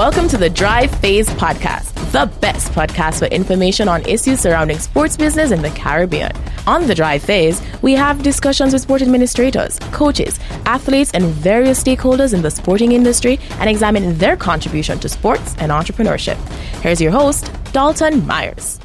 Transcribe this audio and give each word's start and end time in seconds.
Welcome 0.00 0.28
to 0.28 0.38
the 0.38 0.48
Drive 0.48 0.90
Phase 1.00 1.28
Podcast, 1.28 1.92
the 2.10 2.24
best 2.40 2.72
podcast 2.72 3.18
for 3.18 3.26
information 3.26 3.86
on 3.86 4.00
issues 4.06 4.40
surrounding 4.40 4.78
sports 4.78 5.14
business 5.14 5.50
in 5.50 5.60
the 5.60 5.68
Caribbean. 5.72 6.32
On 6.66 6.86
the 6.86 6.94
Drive 6.94 7.22
Phase, 7.22 7.60
we 7.82 7.92
have 7.92 8.22
discussions 8.22 8.72
with 8.72 8.80
sport 8.80 9.02
administrators, 9.02 9.78
coaches, 9.92 10.40
athletes, 10.64 11.10
and 11.12 11.26
various 11.26 11.84
stakeholders 11.84 12.32
in 12.32 12.40
the 12.40 12.50
sporting 12.50 12.92
industry 12.92 13.38
and 13.58 13.68
examine 13.68 14.16
their 14.16 14.38
contribution 14.38 14.98
to 15.00 15.08
sports 15.10 15.54
and 15.58 15.70
entrepreneurship. 15.70 16.38
Here's 16.80 17.02
your 17.02 17.12
host, 17.12 17.52
Dalton 17.74 18.26
Myers. 18.26 18.79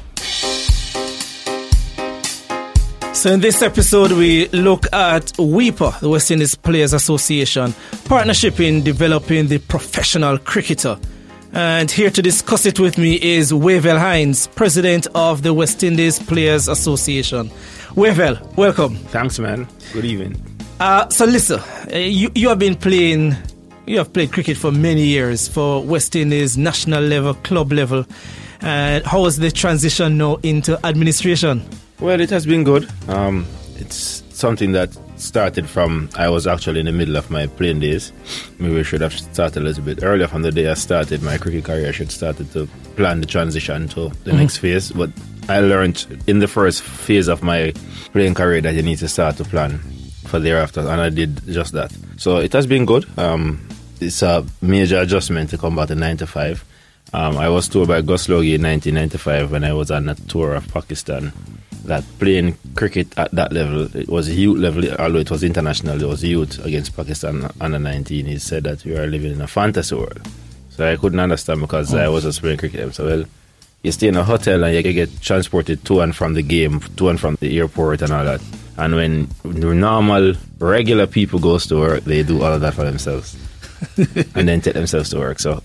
So, 3.16 3.32
in 3.32 3.40
this 3.40 3.62
episode, 3.62 4.12
we 4.12 4.46
look 4.48 4.92
at 4.92 5.22
WIPA, 5.38 6.00
the 6.00 6.08
West 6.10 6.30
Indies 6.30 6.54
Players 6.54 6.92
Association, 6.92 7.74
partnership 8.04 8.60
in 8.60 8.84
developing 8.84 9.46
the 9.46 9.56
professional 9.56 10.36
cricketer. 10.36 10.98
And 11.54 11.90
here 11.90 12.10
to 12.10 12.20
discuss 12.20 12.66
it 12.66 12.78
with 12.78 12.98
me 12.98 13.14
is 13.14 13.54
Wavell 13.54 13.98
Hinds, 13.98 14.48
president 14.48 15.06
of 15.14 15.42
the 15.42 15.54
West 15.54 15.82
Indies 15.82 16.18
Players 16.18 16.68
Association. 16.68 17.50
Wavell, 17.94 18.38
welcome. 18.54 18.96
Thanks, 18.96 19.38
man. 19.38 19.66
Good 19.94 20.04
evening. 20.04 20.36
Uh, 20.78 21.08
so, 21.08 21.24
listen, 21.24 21.58
uh, 21.90 21.96
you, 21.96 22.30
you 22.34 22.50
have 22.50 22.58
been 22.58 22.76
playing, 22.76 23.34
you 23.86 23.96
have 23.96 24.12
played 24.12 24.30
cricket 24.30 24.58
for 24.58 24.70
many 24.70 25.06
years 25.06 25.48
for 25.48 25.82
West 25.82 26.14
Indies, 26.14 26.58
national 26.58 27.02
level, 27.02 27.32
club 27.32 27.72
level. 27.72 28.04
And 28.60 29.06
how 29.06 29.22
was 29.22 29.38
the 29.38 29.50
transition 29.50 30.18
now 30.18 30.36
into 30.42 30.78
administration? 30.86 31.66
Well, 32.00 32.20
it 32.20 32.30
has 32.30 32.46
been 32.46 32.64
good. 32.64 32.88
Um, 33.08 33.46
it's 33.76 34.22
something 34.30 34.72
that 34.72 34.96
started 35.18 35.68
from 35.68 36.10
I 36.16 36.28
was 36.28 36.46
actually 36.46 36.80
in 36.80 36.86
the 36.86 36.92
middle 36.92 37.16
of 37.16 37.30
my 37.30 37.46
playing 37.46 37.80
days. 37.80 38.12
Maybe 38.58 38.74
we 38.74 38.84
should 38.84 39.00
have 39.00 39.14
started 39.14 39.62
a 39.62 39.64
little 39.64 39.82
bit 39.82 40.02
earlier 40.02 40.26
from 40.26 40.42
the 40.42 40.52
day 40.52 40.68
I 40.68 40.74
started 40.74 41.22
my 41.22 41.38
cricket 41.38 41.64
career. 41.64 41.88
I 41.88 41.92
should 41.92 42.08
have 42.08 42.12
started 42.12 42.52
to 42.52 42.66
plan 42.96 43.20
the 43.20 43.26
transition 43.26 43.88
to 43.88 44.08
the 44.08 44.08
mm-hmm. 44.08 44.36
next 44.36 44.58
phase. 44.58 44.92
But 44.92 45.10
I 45.48 45.60
learned 45.60 46.22
in 46.26 46.40
the 46.40 46.48
first 46.48 46.82
phase 46.82 47.28
of 47.28 47.42
my 47.42 47.72
playing 48.12 48.34
career 48.34 48.60
that 48.60 48.74
you 48.74 48.82
need 48.82 48.98
to 48.98 49.08
start 49.08 49.36
to 49.38 49.44
plan 49.44 49.78
for 50.26 50.38
thereafter, 50.38 50.80
and 50.80 51.00
I 51.00 51.08
did 51.08 51.40
just 51.46 51.72
that. 51.72 51.96
So 52.18 52.38
it 52.38 52.52
has 52.52 52.66
been 52.66 52.84
good. 52.84 53.06
Um, 53.18 53.66
it's 54.00 54.22
a 54.22 54.44
major 54.60 54.98
adjustment 54.98 55.50
to 55.50 55.58
come 55.58 55.76
back 55.76 55.88
to 55.88 55.94
nine 55.94 56.18
to 56.18 56.26
five. 56.26 56.64
Um, 57.14 57.36
I 57.38 57.48
was 57.48 57.68
toured 57.68 57.88
by 57.88 58.02
Gus 58.02 58.28
Logie 58.28 58.56
in 58.56 58.62
1995 58.62 59.52
when 59.52 59.64
I 59.64 59.72
was 59.72 59.90
on 59.90 60.08
a 60.08 60.14
tour 60.14 60.54
of 60.54 60.66
Pakistan 60.68 61.32
that 61.86 62.04
playing 62.18 62.56
cricket 62.74 63.16
at 63.18 63.30
that 63.32 63.52
level, 63.52 63.88
it 63.96 64.08
was 64.08 64.28
youth 64.28 64.58
level, 64.58 64.88
although 64.98 65.18
it 65.18 65.30
was 65.30 65.42
international, 65.42 66.00
it 66.02 66.06
was 66.06 66.22
youth 66.22 66.64
against 66.64 66.96
Pakistan 66.96 67.50
under 67.60 67.78
19. 67.78 68.26
He 68.26 68.38
said 68.38 68.64
that 68.64 68.84
we 68.84 68.96
are 68.96 69.06
living 69.06 69.32
in 69.32 69.40
a 69.40 69.46
fantasy 69.46 69.94
world. 69.94 70.20
So 70.70 70.90
I 70.90 70.96
couldn't 70.96 71.20
understand 71.20 71.60
because 71.60 71.94
oh. 71.94 71.98
I 71.98 72.08
was 72.08 72.24
just 72.24 72.40
playing 72.40 72.58
cricket. 72.58 72.94
So, 72.94 73.06
well, 73.06 73.24
you 73.82 73.92
stay 73.92 74.08
in 74.08 74.16
a 74.16 74.24
hotel 74.24 74.62
and 74.64 74.74
you 74.74 74.82
get 74.92 75.22
transported 75.22 75.84
to 75.86 76.00
and 76.00 76.14
from 76.14 76.34
the 76.34 76.42
game, 76.42 76.80
to 76.96 77.08
and 77.08 77.18
from 77.18 77.36
the 77.40 77.58
airport 77.58 78.02
and 78.02 78.12
all 78.12 78.24
that. 78.24 78.42
And 78.76 78.94
when 78.94 79.28
normal, 79.44 80.34
regular 80.58 81.06
people 81.06 81.38
goes 81.38 81.66
to 81.68 81.76
work, 81.76 82.04
they 82.04 82.22
do 82.22 82.42
all 82.42 82.52
of 82.52 82.60
that 82.60 82.74
for 82.74 82.84
themselves. 82.84 83.36
and 84.34 84.48
then 84.48 84.60
take 84.60 84.74
themselves 84.74 85.10
to 85.10 85.18
work. 85.18 85.38
So 85.38 85.62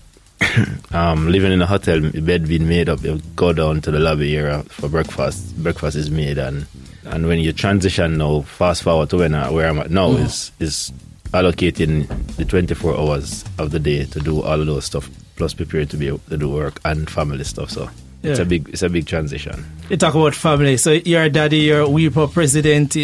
um, 0.92 1.28
living 1.28 1.52
in 1.52 1.62
a 1.62 1.66
hotel, 1.66 2.00
bed 2.00 2.48
being 2.48 2.68
made 2.68 2.88
up, 2.88 3.02
you 3.02 3.20
go 3.36 3.52
down 3.52 3.80
to 3.82 3.90
the 3.90 3.98
lobby 3.98 4.36
area 4.36 4.62
for 4.64 4.88
breakfast. 4.88 5.56
Breakfast 5.62 5.96
is 5.96 6.10
made, 6.10 6.38
and 6.38 6.66
and 7.04 7.26
when 7.26 7.38
you 7.38 7.52
transition 7.52 8.18
now, 8.18 8.42
fast 8.42 8.82
forward 8.82 9.10
to 9.10 9.18
when, 9.18 9.32
where 9.32 9.68
I'm 9.68 9.78
at 9.78 9.90
now, 9.90 10.10
mm. 10.10 10.24
is 10.24 10.52
is 10.58 10.92
allocating 11.32 12.06
the 12.36 12.44
24 12.44 12.98
hours 12.98 13.44
of 13.58 13.70
the 13.70 13.78
day 13.80 14.04
to 14.04 14.20
do 14.20 14.42
all 14.42 14.60
of 14.60 14.66
those 14.66 14.84
stuff, 14.84 15.08
plus 15.36 15.54
preparing 15.54 15.88
to 15.88 15.96
be 15.96 16.08
able 16.08 16.18
to 16.28 16.36
do 16.36 16.50
work 16.50 16.80
and 16.84 17.08
family 17.08 17.44
stuff. 17.44 17.70
So 17.70 17.88
yeah. 18.22 18.30
it's 18.30 18.38
a 18.38 18.44
big 18.44 18.68
it's 18.68 18.82
a 18.82 18.88
big 18.88 19.06
transition. 19.06 19.64
You 19.88 19.96
talk 19.96 20.14
about 20.14 20.34
family. 20.34 20.76
So 20.76 20.92
your 20.92 21.28
daddy, 21.28 21.58
your 21.58 21.86
WIPA 21.86 22.32
president, 22.32 22.94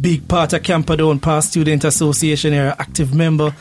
big 0.00 0.28
part 0.28 0.52
of 0.52 0.62
Camperdown 0.62 1.20
Past 1.20 1.50
Student 1.50 1.84
Association, 1.84 2.52
you're 2.52 2.68
an 2.68 2.76
active 2.78 3.14
member 3.14 3.54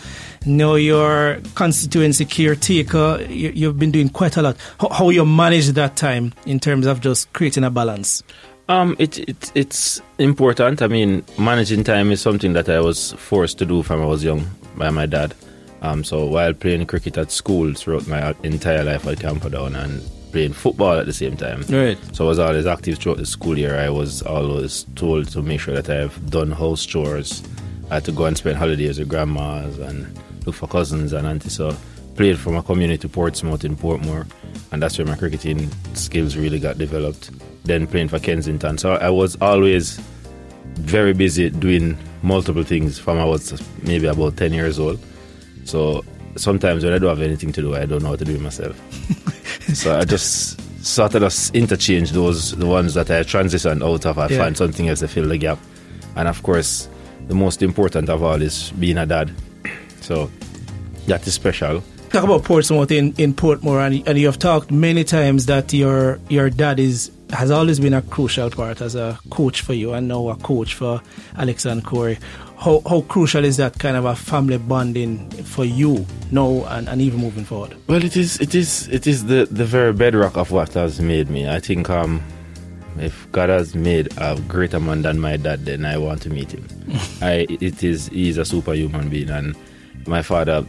know 0.46 0.76
your 0.76 1.40
constituency 1.56 2.26
caretaker. 2.26 3.26
You, 3.30 3.68
have 3.68 3.80
been 3.80 3.92
doing 3.92 4.10
quite 4.10 4.38
a 4.38 4.42
lot. 4.42 4.58
How, 4.80 4.90
how, 4.90 5.10
you 5.10 5.26
manage 5.26 5.70
that 5.70 5.96
time 5.96 6.34
in 6.46 6.60
terms 6.60 6.86
of 6.86 7.02
just 7.02 7.32
creating 7.34 7.64
a 7.64 7.70
balance? 7.70 8.24
Um, 8.70 8.96
it, 9.00 9.20
it, 9.20 9.52
it's 9.56 10.02
important. 10.18 10.82
I 10.82 10.88
mean, 10.88 11.24
managing 11.38 11.84
time 11.84 12.12
is 12.12 12.22
something 12.22 12.54
that 12.54 12.70
I 12.70 12.80
was 12.80 13.14
forced 13.14 13.58
to 13.60 13.66
do 13.66 13.84
from 13.84 14.02
I 14.02 14.06
was 14.06 14.24
young 14.24 14.48
by 14.78 14.90
my 14.90 15.06
dad. 15.06 15.34
Um, 15.82 16.04
so 16.04 16.26
while 16.26 16.54
playing 16.54 16.86
cricket 16.86 17.18
at 17.18 17.30
school 17.30 17.74
throughout 17.74 18.08
my 18.08 18.34
entire 18.44 18.84
life 18.86 19.06
at 19.06 19.20
Camperdown 19.20 19.76
and 19.76 20.02
playing 20.32 20.54
football 20.54 20.98
at 20.98 21.06
the 21.06 21.14
same 21.14 21.36
time. 21.38 21.62
Right. 21.70 21.98
So 22.14 22.26
I 22.26 22.28
was 22.30 22.40
always 22.40 22.66
active 22.66 22.98
throughout 22.98 23.18
the 23.18 23.26
school 23.26 23.58
year. 23.58 23.78
I 23.78 23.90
was 23.90 24.22
always 24.24 24.86
told 24.96 25.30
to 25.30 25.42
make 25.42 25.60
sure 25.60 25.80
that 25.80 25.90
I've 25.90 26.30
done 26.30 26.52
house 26.52 26.86
chores. 26.86 27.44
I 27.92 27.96
had 27.96 28.06
to 28.06 28.12
go 28.12 28.26
and 28.26 28.38
spend 28.38 28.58
holidays 28.58 28.98
with 28.98 29.10
grandmas 29.10 29.78
and 29.78 30.08
look 30.46 30.56
for 30.56 30.68
cousins 30.68 31.14
and 31.14 31.28
aunties. 31.28 31.54
So 31.54 31.76
played 32.16 32.40
from 32.40 32.56
a 32.56 32.64
community 32.64 33.08
Portsmouth 33.08 33.66
in 33.66 33.76
Portmore, 33.76 34.28
and 34.72 34.82
that's 34.82 34.98
where 34.98 35.08
my 35.08 35.16
cricketing 35.16 35.70
skills 35.94 36.36
really 36.36 36.60
got 36.60 36.78
developed. 36.78 37.32
Then 37.66 37.88
playing 37.88 38.10
for 38.10 38.20
Kensington, 38.20 38.78
so 38.78 38.94
I 38.96 39.10
was 39.10 39.38
always 39.42 40.00
very 40.76 41.14
busy 41.14 41.50
doing 41.50 41.98
multiple 42.22 42.64
things 42.64 43.00
from 43.00 43.20
I 43.20 43.26
was 43.26 43.62
maybe 43.84 44.06
about 44.08 44.38
ten 44.38 44.54
years 44.54 44.80
old. 44.80 45.00
So 45.66 46.04
sometimes 46.36 46.84
when 46.84 46.94
I 46.94 46.98
don't 46.98 47.10
have 47.10 47.22
anything 47.22 47.52
to 47.54 47.62
do, 47.62 47.76
I 47.76 47.86
don't 47.86 48.04
know 48.04 48.10
what 48.12 48.20
to 48.20 48.26
do 48.26 48.38
myself. 48.38 48.76
so 49.74 49.98
I 49.98 50.04
just 50.04 50.60
sort 50.84 51.16
of 51.16 51.22
just 51.22 51.56
interchange 51.56 52.12
those 52.12 52.52
the 52.52 52.66
ones 52.66 52.94
that 52.96 53.10
I 53.10 53.24
transition 53.24 53.82
out 53.82 54.06
of. 54.06 54.20
I 54.20 54.28
yeah. 54.28 54.38
find 54.38 54.58
something 54.58 54.90
else 54.90 55.00
to 55.00 55.08
fill 55.08 55.28
the 55.28 55.38
gap, 55.38 55.60
and 56.16 56.28
of 56.28 56.44
course, 56.44 56.90
the 57.28 57.36
most 57.36 57.62
important 57.62 58.10
of 58.10 58.24
all 58.24 58.42
is 58.42 58.72
being 58.72 58.98
a 58.98 59.06
dad. 59.06 59.34
So 60.04 60.30
that 61.08 61.26
is 61.26 61.34
special. 61.34 61.82
Talk 62.10 62.26
about 62.26 62.44
Portsmouth 62.44 62.92
in, 62.92 63.16
in 63.18 63.34
Portmore, 63.34 63.84
and, 63.84 64.08
and 64.08 64.20
you 64.20 64.28
have 64.28 64.38
talked 64.38 64.70
many 64.70 65.04
times 65.04 65.48
that 65.48 65.74
your 65.74 66.20
your 66.30 66.50
dad 66.52 66.80
is 66.80 67.10
has 67.32 67.50
always 67.50 67.80
been 67.80 67.94
a 67.94 68.04
crucial 68.04 68.52
part 68.52 68.82
as 68.82 68.94
a 68.94 69.18
coach 69.32 69.62
for 69.62 69.74
you, 69.74 69.94
and 69.94 70.08
now 70.08 70.30
a 70.30 70.36
coach 70.36 70.76
for 70.76 71.02
Alex 71.38 71.66
and 71.66 71.84
Corey. 71.84 72.20
How, 72.58 72.82
how 72.88 73.02
crucial 73.02 73.44
is 73.44 73.58
that 73.58 73.80
kind 73.80 73.98
of 73.98 74.06
a 74.06 74.16
family 74.16 74.58
bonding 74.58 75.30
for 75.44 75.66
you 75.66 76.06
now 76.32 76.64
and, 76.66 76.88
and 76.88 77.02
even 77.02 77.20
moving 77.20 77.46
forward? 77.46 77.76
Well, 77.88 78.04
it 78.04 78.16
is 78.16 78.40
it 78.40 78.54
is 78.54 78.88
it 78.90 79.08
is 79.08 79.26
the, 79.26 79.48
the 79.50 79.66
very 79.66 79.94
bedrock 79.94 80.38
of 80.38 80.52
what 80.52 80.74
has 80.74 81.02
made 81.02 81.30
me. 81.30 81.50
I 81.50 81.60
think 81.60 81.90
um, 81.90 82.22
if 83.00 83.30
God 83.32 83.50
has 83.50 83.74
made 83.74 84.16
a 84.18 84.40
greater 84.48 84.80
man 84.80 85.02
than 85.02 85.20
my 85.20 85.38
dad, 85.38 85.66
then 85.66 85.86
I 85.86 85.98
want 85.98 86.22
to 86.24 86.30
meet 86.30 86.52
him. 86.52 86.68
I 87.22 87.48
it 87.50 87.84
is 87.84 88.10
he 88.10 88.30
is 88.30 88.38
a 88.38 88.46
superhuman 88.46 89.10
being 89.10 89.30
and 89.30 89.56
my 90.08 90.22
father 90.22 90.62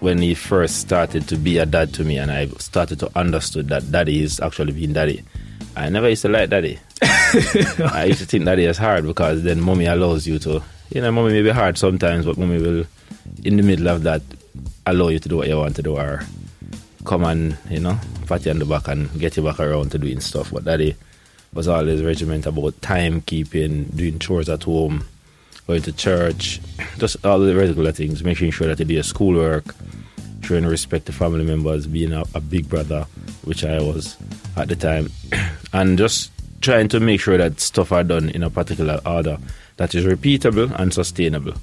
when 0.00 0.18
he 0.18 0.34
first 0.34 0.80
started 0.80 1.26
to 1.28 1.36
be 1.36 1.58
a 1.58 1.66
dad 1.66 1.94
to 1.94 2.04
me 2.04 2.18
and 2.18 2.30
I 2.30 2.46
started 2.58 2.98
to 3.00 3.18
understood 3.18 3.68
that 3.68 3.90
daddy 3.90 4.22
is 4.22 4.40
actually 4.40 4.72
being 4.72 4.92
daddy. 4.92 5.22
I 5.74 5.88
never 5.88 6.08
used 6.08 6.22
to 6.22 6.28
like 6.28 6.50
daddy. 6.50 6.78
I 7.02 8.06
used 8.08 8.20
to 8.20 8.26
think 8.26 8.44
daddy 8.44 8.64
is 8.64 8.78
hard 8.78 9.04
because 9.06 9.42
then 9.42 9.60
mommy 9.60 9.86
allows 9.86 10.26
you 10.26 10.38
to 10.40 10.62
you 10.90 11.00
know, 11.00 11.10
mommy 11.10 11.32
may 11.32 11.42
be 11.42 11.50
hard 11.50 11.76
sometimes, 11.78 12.24
but 12.26 12.38
mommy 12.38 12.60
will 12.60 12.84
in 13.44 13.56
the 13.56 13.62
middle 13.62 13.88
of 13.88 14.02
that 14.04 14.22
allow 14.86 15.08
you 15.08 15.18
to 15.18 15.28
do 15.28 15.36
what 15.36 15.48
you 15.48 15.56
want 15.56 15.76
to 15.76 15.82
do 15.82 15.96
or 15.96 16.22
come 17.04 17.24
and, 17.24 17.56
you 17.68 17.80
know, 17.80 17.98
pat 18.26 18.44
you 18.44 18.52
on 18.52 18.58
the 18.58 18.64
back 18.64 18.88
and 18.88 19.12
get 19.18 19.36
you 19.36 19.42
back 19.42 19.58
around 19.58 19.90
to 19.90 19.98
doing 19.98 20.20
stuff. 20.20 20.52
But 20.52 20.64
daddy 20.64 20.96
was 21.52 21.68
always 21.68 22.02
regiment 22.02 22.46
about 22.46 22.80
timekeeping, 22.80 23.94
doing 23.96 24.18
chores 24.18 24.48
at 24.48 24.62
home 24.62 25.04
going 25.66 25.82
to 25.82 25.92
church, 25.92 26.60
just 26.98 27.24
all 27.24 27.38
the 27.38 27.54
regular 27.54 27.92
things, 27.92 28.22
making 28.22 28.50
sure 28.50 28.68
that 28.68 28.78
they 28.78 28.84
do 28.84 29.02
schoolwork, 29.02 29.64
showing 30.42 30.64
respect 30.64 31.06
to 31.06 31.12
family 31.12 31.44
members, 31.44 31.86
being 31.86 32.12
a, 32.12 32.22
a 32.34 32.40
big 32.40 32.68
brother, 32.68 33.06
which 33.44 33.64
I 33.64 33.80
was 33.80 34.16
at 34.56 34.68
the 34.68 34.76
time, 34.76 35.10
and 35.72 35.98
just 35.98 36.30
trying 36.60 36.88
to 36.88 37.00
make 37.00 37.20
sure 37.20 37.36
that 37.36 37.60
stuff 37.60 37.92
are 37.92 38.04
done 38.04 38.28
in 38.30 38.42
a 38.42 38.50
particular 38.50 39.00
order 39.04 39.38
that 39.76 39.94
is 39.94 40.04
repeatable 40.04 40.72
and 40.78 40.94
sustainable. 40.94 41.54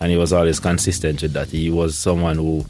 And 0.00 0.10
he 0.10 0.16
was 0.16 0.32
always 0.32 0.58
consistent 0.58 1.22
with 1.22 1.34
that. 1.34 1.48
He 1.48 1.70
was 1.70 1.96
someone 1.96 2.36
who 2.36 2.64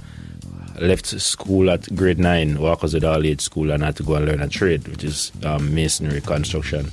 left 0.81 1.07
school 1.07 1.71
at 1.71 1.95
grade 1.95 2.19
nine, 2.19 2.61
Walkers 2.61 2.95
with 2.95 3.05
All 3.05 3.25
Age 3.25 3.41
School, 3.41 3.71
and 3.71 3.83
had 3.83 3.97
to 3.97 4.03
go 4.03 4.15
and 4.15 4.27
learn 4.27 4.43
a 4.43 4.49
trade, 4.49 4.87
which 4.89 5.05
is 5.05 5.31
um, 5.45 5.75
masonry 5.75 6.21
construction. 6.21 6.91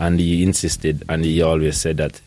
And 0.00 0.18
he 0.18 0.42
insisted, 0.42 1.04
and 1.08 1.24
he 1.24 1.42
always 1.42 1.76
said 1.76 1.98
that 1.98 2.20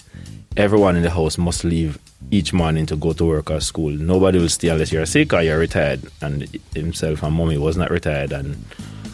everyone 0.58 0.96
in 0.96 1.04
the 1.04 1.10
house 1.10 1.38
must 1.38 1.64
leave 1.64 2.00
each 2.32 2.52
morning 2.52 2.86
to 2.88 2.96
go 2.96 3.14
to 3.14 3.26
work 3.26 3.52
or 3.52 3.62
school. 3.62 3.92
Nobody 3.92 4.40
will 4.40 4.50
stay 4.50 4.70
unless 4.70 4.92
you're 4.92 5.06
sick 5.06 5.32
or 5.32 5.42
you're 5.42 5.60
retired. 5.60 6.02
And 6.22 6.50
himself 6.74 7.24
and 7.24 7.36
mommy 7.36 7.58
was 7.58 7.78
not 7.78 7.92
retired, 7.92 8.32
and 8.32 8.58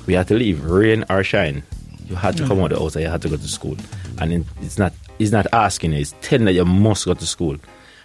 we 0.08 0.14
had 0.14 0.28
to 0.30 0.36
leave, 0.36 0.64
rain 0.64 1.04
or 1.10 1.24
shine. 1.24 1.62
You 2.08 2.16
had 2.16 2.38
to 2.38 2.48
come 2.48 2.58
mm. 2.58 2.64
out 2.64 2.70
the 2.72 2.80
house. 2.80 2.96
You 2.96 3.08
had 3.08 3.22
to 3.22 3.30
go 3.30 3.38
to 3.38 3.48
school, 3.48 3.78
and 4.20 4.46
it's 4.62 4.80
not. 4.80 4.94
He's 5.20 5.32
not 5.32 5.46
asking. 5.54 5.92
He's 5.92 6.14
telling 6.22 6.46
that 6.46 6.54
you 6.54 6.66
must 6.66 7.06
go 7.06 7.14
to 7.14 7.26
school. 7.26 7.58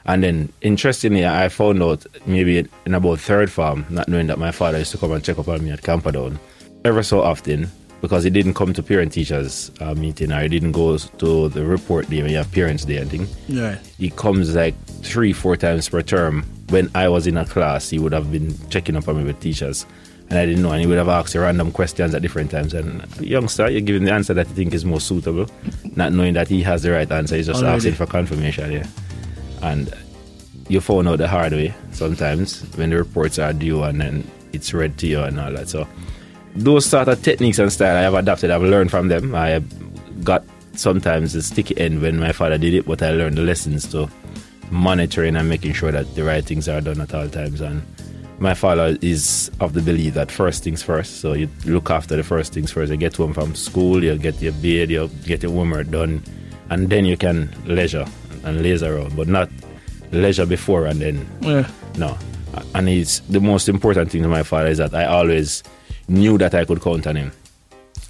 And 0.05 0.23
then, 0.23 0.52
interestingly, 0.61 1.26
I 1.26 1.49
found 1.49 1.82
out 1.82 2.06
maybe 2.26 2.67
in 2.87 2.94
about 2.94 3.20
third 3.20 3.50
form, 3.50 3.87
not 3.90 4.08
knowing 4.08 4.26
that 4.29 4.38
my 4.38 4.52
father 4.52 4.79
used 4.79 4.93
to 4.93 4.99
come 4.99 5.12
and 5.12 5.25
check 5.25 5.38
up 5.38 5.49
on 5.49 5.64
me 5.64 5.70
at 5.70 5.82
Camperdown 5.82 6.38
ever 6.85 7.02
so 7.02 7.20
often 7.20 7.70
because 8.00 8.25
he 8.25 8.31
didn't 8.31 8.55
come 8.55 8.73
to 8.73 8.83
parent 8.83 9.12
teachers 9.12 9.71
uh, 9.81 9.95
meeting 9.95 10.33
or 10.33 10.41
he 10.41 10.49
didn't 10.49 10.73
go 10.73 10.97
to 10.97 11.49
the 11.49 11.65
report 11.65 12.09
day 12.09 12.23
when 12.23 12.31
you 12.31 12.37
have 12.37 12.50
parents 12.53 12.85
day 12.85 12.99
and 12.99 13.11
thing. 13.11 13.29
Right. 13.49 13.79
He 13.99 14.11
comes 14.11 14.55
like 14.55 14.75
three, 15.03 15.33
four 15.33 15.56
times 15.56 15.89
per 15.89 16.03
term. 16.03 16.45
When 16.69 16.91
I 16.95 17.09
was 17.09 17.27
in 17.27 17.37
a 17.37 17.45
class, 17.45 17.89
he 17.91 17.99
would 17.99 18.12
have 18.12 18.31
been 18.31 18.55
checking 18.69 18.97
up 18.97 19.09
on 19.09 19.17
me 19.17 19.25
with 19.25 19.41
teachers. 19.41 19.87
And 20.31 20.39
I 20.39 20.45
didn't 20.45 20.62
know, 20.62 20.73
and 20.73 20.81
he 20.83 20.87
would 20.87 20.99
have 20.99 21.09
asked 21.09 21.35
you 21.35 21.41
random 21.41 21.73
questions 21.73 22.15
at 22.15 22.21
different 22.21 22.50
times. 22.50 22.75
And 22.75 23.03
youngster, 23.19 23.71
you're 23.71 23.81
giving 23.81 24.05
the 24.05 24.12
answer 24.12 24.35
that 24.35 24.47
you 24.49 24.55
think 24.55 24.75
is 24.75 24.85
most 24.85 25.09
suitable, 25.09 25.47
not 25.97 26.12
knowing 26.12 26.35
that 26.35 26.49
he 26.49 26.62
has 26.65 26.83
the 26.83 26.91
right 26.91 27.11
answer. 27.11 27.37
He's 27.37 27.47
just 27.47 27.62
Already. 27.62 27.77
asking 27.77 27.95
for 27.95 28.05
confirmation, 28.05 28.71
yeah. 28.71 28.87
And 29.62 29.91
you 30.69 30.83
found 30.83 31.09
out 31.09 31.17
the 31.17 31.29
hard 31.29 31.53
way 31.53 31.75
sometimes 31.93 32.61
when 32.77 32.91
the 32.91 32.97
reports 32.97 33.39
are 33.39 33.55
due 33.55 33.83
and 33.83 34.00
then 34.03 34.31
it's 34.53 34.75
read 34.75 34.99
to 34.99 35.06
you 35.06 35.23
and 35.23 35.41
all 35.41 35.50
that. 35.53 35.71
So 35.71 35.89
those 36.58 36.87
sort 36.87 37.08
of 37.08 37.22
techniques 37.22 37.58
and 37.58 37.72
style 37.72 37.96
I 37.96 38.00
have 38.02 38.14
adapted. 38.14 38.50
I've 38.50 38.62
learned 38.62 38.90
from 38.90 39.08
them. 39.08 39.34
I 39.34 39.60
got 40.25 40.44
sometimes 40.75 41.32
the 41.32 41.43
sticky 41.43 41.76
end 41.78 42.00
when 42.02 42.19
my 42.19 42.32
father 42.32 42.58
did 42.58 42.75
it, 42.75 42.87
but 42.87 43.02
I 43.02 43.10
learned 43.10 43.37
the 43.38 43.43
lessons 43.43 43.87
to 43.93 44.08
monitoring 44.70 45.37
and 45.37 45.49
making 45.49 45.72
sure 45.72 45.90
that 45.93 46.14
the 46.14 46.25
right 46.25 46.44
things 46.44 46.69
are 46.69 46.81
done 46.81 47.00
at 47.00 47.14
all 47.14 47.28
times. 47.28 47.60
And 47.60 47.82
my 48.38 48.55
father 48.55 48.96
is 49.00 49.50
of 49.60 49.72
the 49.72 49.81
belief 49.81 50.14
that 50.14 50.31
first 50.31 50.62
things 50.64 50.82
first. 50.82 51.20
So 51.20 51.32
you 51.32 51.49
look 51.64 51.90
after 51.90 52.16
the 52.16 52.22
first 52.22 52.52
things 52.52 52.70
first. 52.70 52.90
You 52.90 52.96
get 52.99 53.16
home 53.16 53.34
from 53.34 53.54
school, 53.54 54.02
you 54.04 54.16
get 54.19 54.40
your 54.43 54.52
bed, 54.52 54.90
you 54.90 55.08
get 55.26 55.43
your 55.43 55.52
homework 55.52 55.88
done, 55.90 56.22
and 56.70 56.90
then 56.90 57.04
you 57.04 57.16
can 57.16 57.50
leisure 57.66 58.06
and 58.44 58.62
laze 58.62 58.82
around, 58.82 59.16
but 59.16 59.26
not 59.28 59.49
leisure 60.12 60.46
before 60.46 60.87
and 60.87 61.00
then 61.00 61.26
Yeah. 61.40 61.69
no. 61.96 62.16
And 62.75 62.88
it's 62.88 63.20
the 63.20 63.40
most 63.40 63.69
important 63.69 64.11
thing 64.11 64.22
to 64.22 64.28
my 64.28 64.43
father 64.43 64.69
is 64.69 64.78
that 64.78 64.94
I 64.94 65.04
always 65.04 65.62
knew 66.08 66.38
that 66.38 66.55
I 66.55 66.64
could 66.64 66.81
count 66.81 67.06
on 67.06 67.16
him. 67.16 67.32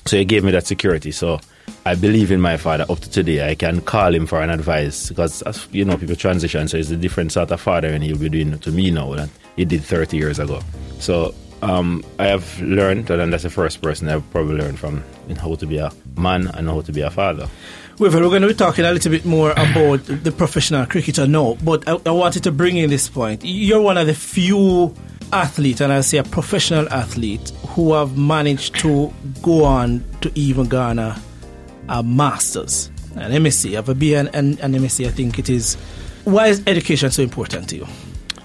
So 0.06 0.16
he 0.16 0.24
gave 0.24 0.44
me 0.44 0.52
that 0.52 0.66
security. 0.66 1.10
So 1.10 1.40
I 1.84 1.94
believe 1.94 2.30
in 2.32 2.40
my 2.40 2.56
father 2.56 2.86
up 2.88 3.00
to 3.00 3.10
today. 3.10 3.48
I 3.48 3.54
can 3.54 3.80
call 3.80 4.14
him 4.14 4.26
for 4.26 4.40
an 4.40 4.50
advice 4.50 5.08
because, 5.08 5.68
you 5.70 5.84
know, 5.84 5.98
people 5.98 6.16
transition. 6.16 6.68
So 6.68 6.78
it's 6.78 6.90
a 6.90 6.96
different 6.96 7.32
sort 7.32 7.50
of 7.50 7.60
father 7.60 7.88
and 7.88 8.02
he'll 8.02 8.18
be 8.18 8.28
doing 8.28 8.58
to 8.58 8.70
me 8.70 8.90
now 8.90 9.14
than 9.14 9.30
he 9.56 9.64
did 9.64 9.82
30 9.82 10.16
years 10.16 10.38
ago. 10.38 10.60
So 10.98 11.34
um, 11.62 12.04
I 12.18 12.26
have 12.26 12.60
learned, 12.60 13.10
and 13.10 13.32
that's 13.32 13.42
the 13.42 13.50
first 13.50 13.82
person 13.82 14.08
I've 14.08 14.28
probably 14.30 14.56
learned 14.56 14.78
from 14.78 15.02
in 15.28 15.36
how 15.36 15.56
to 15.56 15.66
be 15.66 15.78
a 15.78 15.90
man 16.16 16.48
and 16.48 16.68
how 16.68 16.80
to 16.82 16.92
be 16.92 17.00
a 17.00 17.10
father. 17.10 17.48
Well, 17.98 18.12
we're 18.12 18.20
going 18.28 18.42
to 18.42 18.48
be 18.48 18.54
talking 18.54 18.84
a 18.84 18.92
little 18.92 19.10
bit 19.10 19.24
more 19.24 19.50
about 19.50 20.04
the 20.04 20.30
professional 20.30 20.86
cricketer 20.86 21.26
now, 21.26 21.56
but 21.64 21.88
I, 21.88 21.98
I 22.06 22.10
wanted 22.10 22.44
to 22.44 22.52
bring 22.52 22.76
in 22.76 22.90
this 22.90 23.08
point. 23.08 23.42
You're 23.44 23.80
one 23.80 23.98
of 23.98 24.06
the 24.06 24.14
few 24.14 24.94
athletes, 25.32 25.80
and 25.80 25.92
I 25.92 26.00
say 26.02 26.18
a 26.18 26.22
professional 26.22 26.88
athlete, 26.92 27.52
who 27.78 27.94
have 27.94 28.18
managed 28.18 28.74
to 28.74 29.14
go 29.40 29.62
on 29.62 30.04
to 30.20 30.32
even 30.34 30.66
garner 30.66 31.14
a 31.88 32.02
master's, 32.02 32.90
an 33.14 33.30
MSc, 33.30 33.72
have 33.74 33.88
a 33.88 33.94
B 33.94 34.16
and 34.16 34.28
an, 34.34 34.58
an 34.58 34.72
MSc. 34.72 35.06
I 35.06 35.10
think 35.10 35.38
it 35.38 35.48
is. 35.48 35.76
Why 36.24 36.48
is 36.48 36.60
education 36.66 37.12
so 37.12 37.22
important 37.22 37.68
to 37.68 37.76
you? 37.76 37.86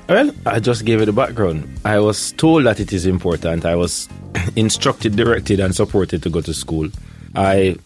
Well, 0.07 0.29
I 0.45 0.59
just 0.59 0.85
gave 0.85 1.01
it 1.01 1.09
a 1.09 1.11
background. 1.11 1.67
I 1.83 1.97
was 1.97 2.33
told 2.33 2.65
that 2.65 2.79
it 2.79 2.93
is 2.93 3.07
important. 3.07 3.65
I 3.65 3.75
was 3.75 4.07
instructed, 4.55 5.15
directed, 5.15 5.59
and 5.59 5.75
supported 5.75 6.21
to 6.21 6.29
go 6.29 6.41
to 6.41 6.53
school. 6.53 6.89
I, 7.33 7.77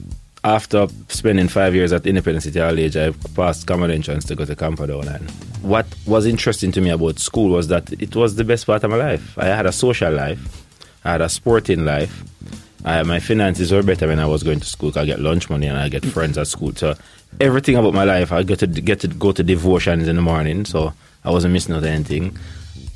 after 0.43 0.89
spending 1.07 1.47
five 1.47 1.73
years 1.73 1.93
at 1.93 2.05
Independence 2.05 2.43
City 2.43 2.59
College, 2.59 2.97
I 2.97 3.11
passed 3.35 3.65
common 3.65 3.89
entrance 3.89 4.25
to 4.25 4.35
go 4.35 4.43
to 4.43 4.53
Camperdown. 4.53 5.07
And 5.07 5.31
what 5.61 5.87
was 6.05 6.25
interesting 6.25 6.73
to 6.73 6.81
me 6.81 6.89
about 6.89 7.19
school 7.19 7.51
was 7.51 7.69
that 7.69 7.93
it 7.93 8.17
was 8.17 8.35
the 8.35 8.43
best 8.43 8.65
part 8.65 8.83
of 8.83 8.91
my 8.91 8.97
life. 8.97 9.37
I 9.37 9.45
had 9.45 9.65
a 9.65 9.71
social 9.71 10.11
life, 10.11 10.66
I 11.07 11.11
had 11.11 11.21
a 11.21 11.29
sporting 11.29 11.85
life. 11.85 12.25
I, 12.83 13.01
my 13.03 13.21
finances 13.21 13.71
were 13.71 13.81
better 13.81 14.07
when 14.07 14.19
I 14.19 14.25
was 14.25 14.43
going 14.43 14.59
to 14.59 14.65
school. 14.65 14.91
I 14.97 15.05
get 15.05 15.21
lunch 15.21 15.49
money 15.49 15.67
and 15.67 15.77
I 15.77 15.87
get 15.87 16.05
friends 16.05 16.37
at 16.37 16.47
school. 16.47 16.73
So 16.75 16.95
everything 17.39 17.77
about 17.77 17.93
my 17.93 18.03
life, 18.03 18.33
I 18.33 18.43
get 18.43 18.59
to 18.59 18.67
get 18.67 18.99
to 18.99 19.07
go 19.07 19.31
to 19.31 19.41
devotions 19.41 20.09
in 20.09 20.17
the 20.17 20.21
morning. 20.21 20.65
So 20.65 20.91
I 21.23 21.31
wasn't 21.31 21.53
missing 21.53 21.75
out 21.75 21.85
anything. 21.85 22.37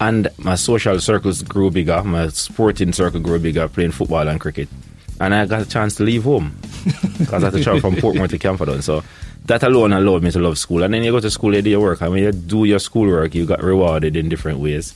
And 0.02 0.28
my 0.38 0.56
social 0.56 1.00
circles 1.00 1.42
grew 1.42 1.72
bigger. 1.72 2.04
My 2.04 2.28
sporting 2.28 2.92
circle 2.92 3.22
grew 3.22 3.40
bigger, 3.40 3.70
playing 3.70 3.92
football 3.92 4.28
and 4.28 4.42
cricket. 4.42 4.68
And 5.22 5.36
I 5.36 5.46
got 5.46 5.62
a 5.62 5.66
chance 5.66 5.94
to 5.96 6.04
leave 6.04 6.24
home 6.24 6.58
because 7.20 7.44
I 7.44 7.48
had 7.48 7.54
to 7.54 7.64
travel 7.64 7.80
from 7.80 7.96
Portmore 7.96 8.28
to 8.28 8.40
Camperdown. 8.40 8.82
So 8.82 9.04
that 9.46 9.62
alone 9.62 9.94
allowed 9.94 10.24
me 10.24 10.32
to 10.32 10.40
love 10.40 10.58
school. 10.58 10.82
And 10.82 10.96
then 10.96 11.04
you 11.04 11.12
go 11.12 11.20
to 11.20 11.30
school, 11.30 11.54
you 11.54 11.62
do 11.62 11.70
your 11.70 11.80
work. 11.80 12.02
And 12.02 12.10
when 12.10 12.24
you 12.24 12.32
do 12.32 12.66
your 12.66 12.80
schoolwork, 12.80 13.36
you 13.36 13.46
got 13.46 13.62
rewarded 13.62 14.16
in 14.16 14.30
different 14.30 14.58
ways. 14.58 14.96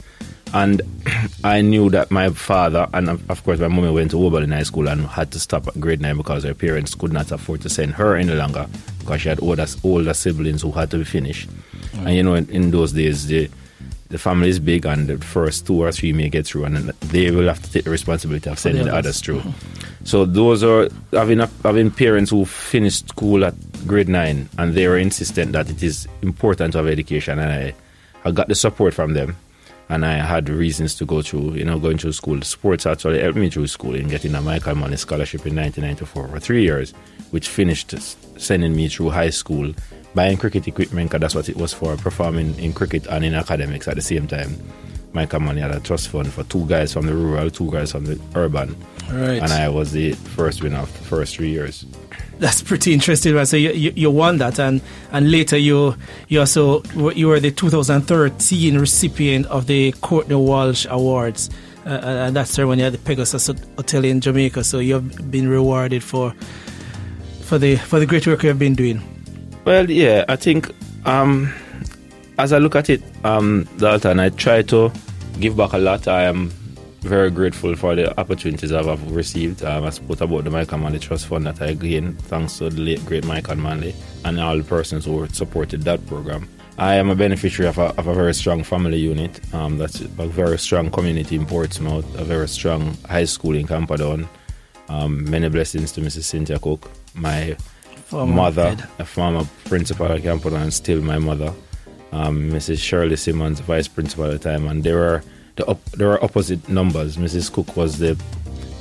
And 0.51 0.81
I 1.43 1.61
knew 1.61 1.91
that 1.91 2.09
my 2.09 2.29
father 2.29 2.87
and 2.91 3.07
of 3.07 3.43
course 3.43 3.59
my 3.59 3.67
mummy 3.67 3.91
went 3.91 4.11
to 4.11 4.25
Oberlin 4.25 4.51
High 4.51 4.63
School 4.63 4.87
and 4.87 5.05
had 5.05 5.31
to 5.33 5.39
stop 5.39 5.67
at 5.67 5.79
grade 5.79 6.01
nine 6.01 6.17
because 6.17 6.43
her 6.43 6.55
parents 6.55 6.95
could 6.95 7.13
not 7.13 7.31
afford 7.31 7.61
to 7.61 7.69
send 7.69 7.93
her 7.93 8.15
any 8.15 8.33
longer 8.33 8.67
because 8.99 9.21
she 9.21 9.29
had 9.29 9.43
older, 9.43 9.67
older 9.83 10.13
siblings 10.15 10.63
who 10.63 10.71
had 10.71 10.89
to 10.89 10.97
be 10.97 11.03
finished. 11.03 11.49
And 11.97 12.15
you 12.15 12.23
know, 12.23 12.33
in, 12.33 12.49
in 12.49 12.71
those 12.71 12.93
days, 12.93 13.27
the 13.27 13.47
the 14.09 14.17
family 14.17 14.49
is 14.49 14.59
big 14.59 14.85
and 14.85 15.07
the 15.07 15.17
first 15.17 15.65
two 15.65 15.81
or 15.81 15.91
three 15.91 16.13
may 16.13 16.29
get 16.29 16.45
through 16.45 16.65
and 16.65 16.89
they 16.99 17.31
will 17.31 17.47
have 17.47 17.61
to 17.61 17.71
take 17.71 17.85
the 17.85 17.89
responsibility 17.89 18.49
of 18.49 18.59
sending 18.59 18.85
the 18.85 18.95
others. 18.95 19.19
through. 19.19 19.39
Mm-hmm. 19.39 20.05
So 20.05 20.25
those 20.25 20.63
are 20.63 20.89
having 21.11 21.39
a, 21.39 21.49
having 21.63 21.89
parents 21.89 22.29
who 22.29 22.45
finished 22.45 23.09
school 23.09 23.43
at 23.43 23.55
grade 23.87 24.09
nine 24.09 24.49
and 24.57 24.73
they 24.73 24.87
were 24.87 24.97
insistent 24.97 25.53
that 25.53 25.69
it 25.69 25.81
is 25.81 26.07
important 26.21 26.73
to 26.73 26.79
have 26.79 26.87
education 26.87 27.39
and 27.39 27.51
I, 27.51 27.73
I 28.23 28.31
got 28.31 28.47
the 28.47 28.55
support 28.55 28.93
from 28.93 29.13
them 29.13 29.35
and 29.89 30.05
I 30.05 30.13
had 30.13 30.49
reasons 30.49 30.95
to 30.95 31.05
go 31.05 31.21
through, 31.21 31.53
you 31.53 31.65
know, 31.65 31.79
going 31.79 31.97
through 31.97 32.13
school. 32.13 32.41
Sports 32.41 32.85
actually 32.85 33.21
helped 33.21 33.37
me 33.37 33.49
through 33.49 33.67
school 33.67 33.95
in 33.95 34.07
getting 34.07 34.33
a 34.35 34.41
Michael 34.41 34.75
Manley 34.75 34.97
scholarship 34.97 35.45
in 35.45 35.55
1994 35.55 36.27
for 36.27 36.39
three 36.39 36.63
years, 36.63 36.91
which 37.31 37.49
finished 37.49 37.93
sending 38.39 38.75
me 38.75 38.87
through 38.87 39.09
high 39.09 39.29
school, 39.29 39.73
buying 40.15 40.37
cricket 40.37 40.67
equipment, 40.67 41.09
because 41.09 41.21
that's 41.21 41.35
what 41.35 41.49
it 41.49 41.57
was 41.57 41.73
for, 41.73 41.95
performing 41.97 42.57
in 42.57 42.73
cricket 42.73 43.05
and 43.07 43.23
in 43.23 43.35
academics 43.35 43.87
at 43.87 43.95
the 43.95 44.01
same 44.01 44.27
time. 44.27 44.57
Michael 45.15 45.39
Manley 45.39 45.61
had 45.61 45.71
a 45.71 45.79
trust 45.79 46.09
fund 46.09 46.31
for 46.31 46.43
two 46.43 46.65
guys 46.67 46.91
from 46.91 47.05
the 47.05 47.15
rural, 47.15 47.49
two 47.49 47.71
guys 47.71 47.93
from 47.93 48.03
the 48.03 48.19
urban. 48.35 48.75
Right. 49.09 49.41
And 49.41 49.51
I 49.51 49.69
was 49.69 49.93
the 49.93 50.11
first 50.11 50.61
winner 50.61 50.79
of 50.79 50.91
the 50.91 51.05
first 51.05 51.37
three 51.37 51.49
years. 51.49 51.85
That's 52.37 52.61
pretty 52.61 52.93
interesting. 52.93 53.43
So 53.45 53.55
you, 53.55 53.71
you, 53.71 53.93
you 53.95 54.11
won 54.11 54.39
that, 54.39 54.59
and, 54.59 54.81
and 55.13 55.31
later 55.31 55.57
you 55.57 55.95
you 56.27 56.41
also 56.41 56.83
you 57.13 57.29
were 57.29 57.39
the 57.39 57.49
2013 57.49 58.77
recipient 58.77 59.45
of 59.45 59.67
the 59.67 59.93
Courtney 60.01 60.35
Walsh 60.35 60.85
Awards, 60.89 61.49
uh, 61.85 61.89
and 61.91 62.35
that's 62.35 62.51
ceremony 62.51 62.83
at 62.83 62.91
the 62.91 62.97
Pegasus 62.97 63.47
Hotel 63.47 64.03
in 64.03 64.19
Jamaica. 64.19 64.65
So 64.65 64.79
you've 64.79 65.31
been 65.31 65.47
rewarded 65.47 66.03
for 66.03 66.35
for 67.43 67.57
the 67.57 67.77
for 67.77 67.99
the 67.99 68.05
great 68.05 68.27
work 68.27 68.43
you've 68.43 68.59
been 68.59 68.75
doing. 68.75 69.01
Well, 69.63 69.89
yeah, 69.89 70.25
I 70.27 70.35
think 70.35 70.75
um, 71.05 71.53
as 72.37 72.51
I 72.51 72.57
look 72.57 72.75
at 72.75 72.89
it, 72.89 73.01
um, 73.23 73.65
Dalton, 73.77 74.19
I 74.19 74.27
try 74.29 74.61
to 74.63 74.91
give 75.39 75.55
back 75.57 75.73
a 75.73 75.77
lot. 75.77 76.07
I 76.07 76.23
am 76.23 76.49
very 77.01 77.29
grateful 77.29 77.75
for 77.75 77.95
the 77.95 78.17
opportunities 78.19 78.71
I've 78.71 78.85
have 78.85 79.11
received. 79.11 79.63
Um, 79.63 79.85
I 79.85 79.89
spoke 79.91 80.21
about 80.21 80.43
the 80.43 80.49
Michael 80.49 80.79
Manley 80.79 80.99
Trust 80.99 81.27
Fund 81.27 81.45
that 81.45 81.61
I 81.61 81.73
gained 81.73 82.19
thanks 82.23 82.57
to 82.57 82.69
the 82.69 82.81
late 82.81 83.05
great 83.05 83.25
Michael 83.25 83.55
Manley 83.57 83.93
and 84.23 84.39
all 84.39 84.57
the 84.57 84.63
persons 84.63 85.05
who 85.05 85.27
supported 85.27 85.83
that 85.83 86.05
program. 86.07 86.49
I 86.77 86.95
am 86.95 87.09
a 87.09 87.15
beneficiary 87.15 87.69
of 87.69 87.77
a, 87.77 87.95
of 87.97 88.07
a 88.07 88.13
very 88.13 88.33
strong 88.33 88.63
family 88.63 88.97
unit. 88.97 89.39
Um, 89.53 89.77
that's 89.77 90.01
a 90.01 90.07
very 90.07 90.57
strong 90.57 90.89
community 90.91 91.35
in 91.35 91.45
Portsmouth, 91.45 92.05
a 92.19 92.23
very 92.23 92.47
strong 92.47 92.97
high 93.07 93.23
school 93.25 93.55
in 93.55 93.67
Camperdown. 93.67 94.27
Um, 94.89 95.29
many 95.29 95.47
blessings 95.49 95.91
to 95.93 96.01
Mrs. 96.01 96.23
Cynthia 96.23 96.59
Cook, 96.59 96.89
my 97.13 97.55
Former 98.05 98.33
mother, 98.35 98.69
head. 98.75 98.87
a 98.99 99.05
former 99.05 99.45
principal 99.65 100.07
at 100.07 100.21
Camperdown, 100.21 100.63
and 100.63 100.73
still 100.73 101.01
my 101.01 101.17
mother, 101.17 101.53
um, 102.11 102.51
Mrs. 102.51 102.79
Shirley 102.79 103.15
Simmons, 103.15 103.59
vice 103.59 103.87
principal 103.87 104.25
at 104.25 104.31
the 104.31 104.39
time, 104.39 104.67
and 104.67 104.83
there 104.83 104.97
were 104.97 105.23
the 105.55 105.65
op- 105.67 105.91
there 105.91 106.07
were 106.07 106.23
opposite 106.23 106.67
numbers. 106.69 107.17
Mrs. 107.17 107.51
Cook 107.51 107.75
was 107.77 107.99
the 107.99 108.17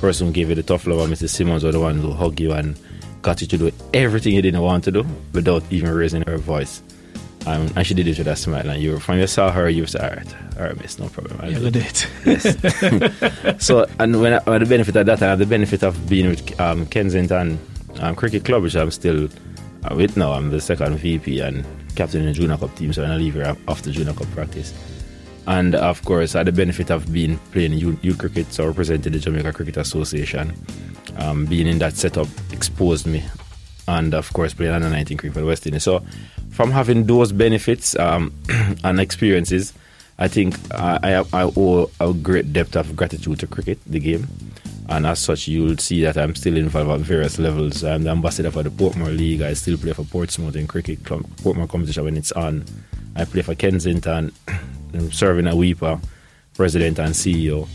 person 0.01 0.27
who 0.27 0.33
gave 0.33 0.49
you 0.49 0.55
the 0.55 0.63
tough 0.63 0.85
love, 0.87 0.99
and 0.99 1.13
Mrs. 1.13 1.29
Simmons 1.29 1.63
was 1.63 1.73
the 1.73 1.79
one 1.79 1.99
who 1.99 2.11
hugged 2.11 2.39
you 2.39 2.51
and 2.51 2.77
got 3.21 3.41
you 3.41 3.47
to 3.47 3.57
do 3.57 3.71
everything 3.93 4.33
you 4.33 4.41
didn't 4.41 4.61
want 4.61 4.83
to 4.83 4.91
do 4.91 5.05
without 5.33 5.63
even 5.71 5.89
raising 5.91 6.21
her 6.23 6.37
voice. 6.37 6.81
Um, 7.47 7.71
and 7.75 7.85
she 7.85 7.93
did 7.93 8.07
it 8.07 8.17
with 8.17 8.27
a 8.27 8.35
smile, 8.35 8.69
and 8.69 8.81
you 8.81 8.99
from 8.99 9.19
you 9.19 9.27
saw 9.27 9.51
her, 9.51 9.69
you 9.69 9.85
said, 9.85 10.01
"All 10.01 10.09
right, 10.09 10.35
all 10.57 10.63
right, 10.65 10.81
miss, 10.81 10.97
no 10.97 11.07
problem." 11.09 11.39
I'll 11.41 11.69
did 11.69 11.75
it." 11.75 12.07
it. 12.25 12.43
Yes. 13.55 13.63
so, 13.65 13.85
and 13.99 14.19
when 14.19 14.33
I, 14.33 14.39
when 14.39 14.61
the 14.61 14.65
benefit 14.65 14.95
of 14.95 15.05
that, 15.05 15.21
I 15.21 15.27
have 15.27 15.39
the 15.39 15.45
benefit 15.45 15.83
of 15.83 16.09
being 16.09 16.27
with 16.27 16.59
um, 16.59 16.87
Kensington 16.87 17.59
um, 17.99 18.15
Cricket 18.15 18.45
Club, 18.45 18.63
which 18.63 18.75
I'm 18.75 18.89
still 18.89 19.29
uh, 19.83 19.95
with 19.95 20.17
now. 20.17 20.33
I'm 20.33 20.49
the 20.49 20.59
second 20.59 20.97
VP 20.97 21.39
and 21.39 21.63
captain 21.95 22.21
in 22.21 22.27
the 22.27 22.33
Junior 22.33 22.57
Cup 22.57 22.75
team, 22.75 22.93
so 22.93 23.01
when 23.01 23.11
I 23.11 23.17
leave 23.17 23.33
here 23.33 23.55
after 23.67 23.91
Junior 23.91 24.13
Cup 24.13 24.29
practice. 24.31 24.73
And 25.47 25.75
of 25.75 26.03
course, 26.05 26.35
I 26.35 26.39
had 26.39 26.47
the 26.47 26.51
benefit 26.51 26.89
of 26.89 27.11
being 27.11 27.37
playing 27.51 27.73
youth, 27.73 28.17
cricket, 28.17 28.51
so 28.51 28.63
I 28.63 28.67
represented 28.67 29.13
the 29.13 29.19
Jamaica 29.19 29.53
Cricket 29.53 29.77
Association. 29.77 30.53
Um, 31.17 31.45
being 31.45 31.67
in 31.67 31.79
that 31.79 31.93
setup 31.93 32.27
exposed 32.51 33.05
me 33.05 33.23
and 33.87 34.13
of 34.13 34.31
course 34.33 34.53
playing 34.53 34.73
under 34.73 34.89
19 34.89 35.17
cricket 35.17 35.33
for 35.33 35.39
the 35.41 35.45
West 35.45 35.65
Indies. 35.65 35.83
So 35.83 36.03
from 36.49 36.71
having 36.71 37.05
those 37.05 37.31
benefits 37.31 37.97
um, 37.97 38.33
and 38.83 38.99
experiences, 38.99 39.73
I 40.17 40.27
think 40.29 40.55
I, 40.73 40.99
I, 41.03 41.41
I 41.41 41.51
owe 41.57 41.91
a 41.99 42.13
great 42.13 42.53
depth 42.53 42.75
of 42.77 42.95
gratitude 42.95 43.39
to 43.39 43.47
cricket, 43.47 43.79
the 43.85 43.99
game. 43.99 44.27
And 44.87 45.05
as 45.05 45.19
such, 45.19 45.47
you'll 45.47 45.77
see 45.77 46.03
that 46.03 46.15
I'm 46.15 46.35
still 46.35 46.55
involved 46.55 46.91
at 46.91 46.99
various 47.01 47.39
levels. 47.39 47.83
I'm 47.83 48.03
the 48.03 48.11
ambassador 48.11 48.51
for 48.51 48.63
the 48.63 48.69
Portmore 48.69 49.17
League. 49.17 49.41
I 49.41 49.53
still 49.53 49.77
play 49.77 49.93
for 49.93 50.03
Portsmouth 50.05 50.55
in 50.55 50.67
cricket, 50.67 51.03
Portmore 51.03 51.67
competition 51.67 52.05
when 52.05 52.17
it's 52.17 52.31
on. 52.31 52.63
I 53.15 53.25
play 53.25 53.41
for 53.41 53.55
Kensington, 53.55 54.31
I'm 54.93 55.11
serving 55.11 55.47
a 55.47 55.51
WIPA, 55.51 56.01
president 56.53 56.99
and 56.99 57.13
CEO. 57.13 57.67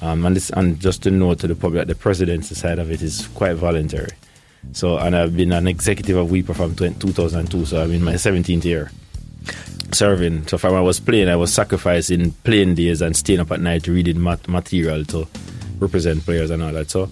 Um, 0.00 0.26
and, 0.26 0.36
this, 0.36 0.50
and 0.50 0.78
just 0.78 1.02
to 1.04 1.10
note 1.10 1.40
to 1.40 1.46
the 1.46 1.54
public, 1.54 1.86
the 1.86 1.94
presidency 1.94 2.54
side 2.54 2.78
of 2.78 2.90
it 2.90 3.02
is 3.02 3.26
quite 3.28 3.54
voluntary. 3.54 4.10
So, 4.72 4.98
and 4.98 5.16
I've 5.16 5.36
been 5.36 5.52
an 5.52 5.66
executive 5.66 6.16
of 6.16 6.28
WIPA 6.28 6.54
from 6.54 6.74
20, 6.74 7.00
2002, 7.00 7.64
so 7.64 7.82
I'm 7.82 7.92
in 7.92 8.04
my 8.04 8.14
17th 8.14 8.64
year 8.64 8.90
serving. 9.92 10.46
So, 10.46 10.58
from 10.58 10.74
I 10.74 10.80
was 10.80 11.00
playing, 11.00 11.28
I 11.28 11.36
was 11.36 11.52
sacrificing 11.52 12.32
playing 12.44 12.74
days 12.74 13.02
and 13.02 13.16
staying 13.16 13.40
up 13.40 13.50
at 13.52 13.60
night 13.60 13.86
reading 13.86 14.22
mat- 14.22 14.48
material 14.48 15.04
to 15.06 15.26
represent 15.78 16.24
players 16.24 16.50
and 16.50 16.62
all 16.62 16.72
that. 16.72 16.90
So, 16.90 17.08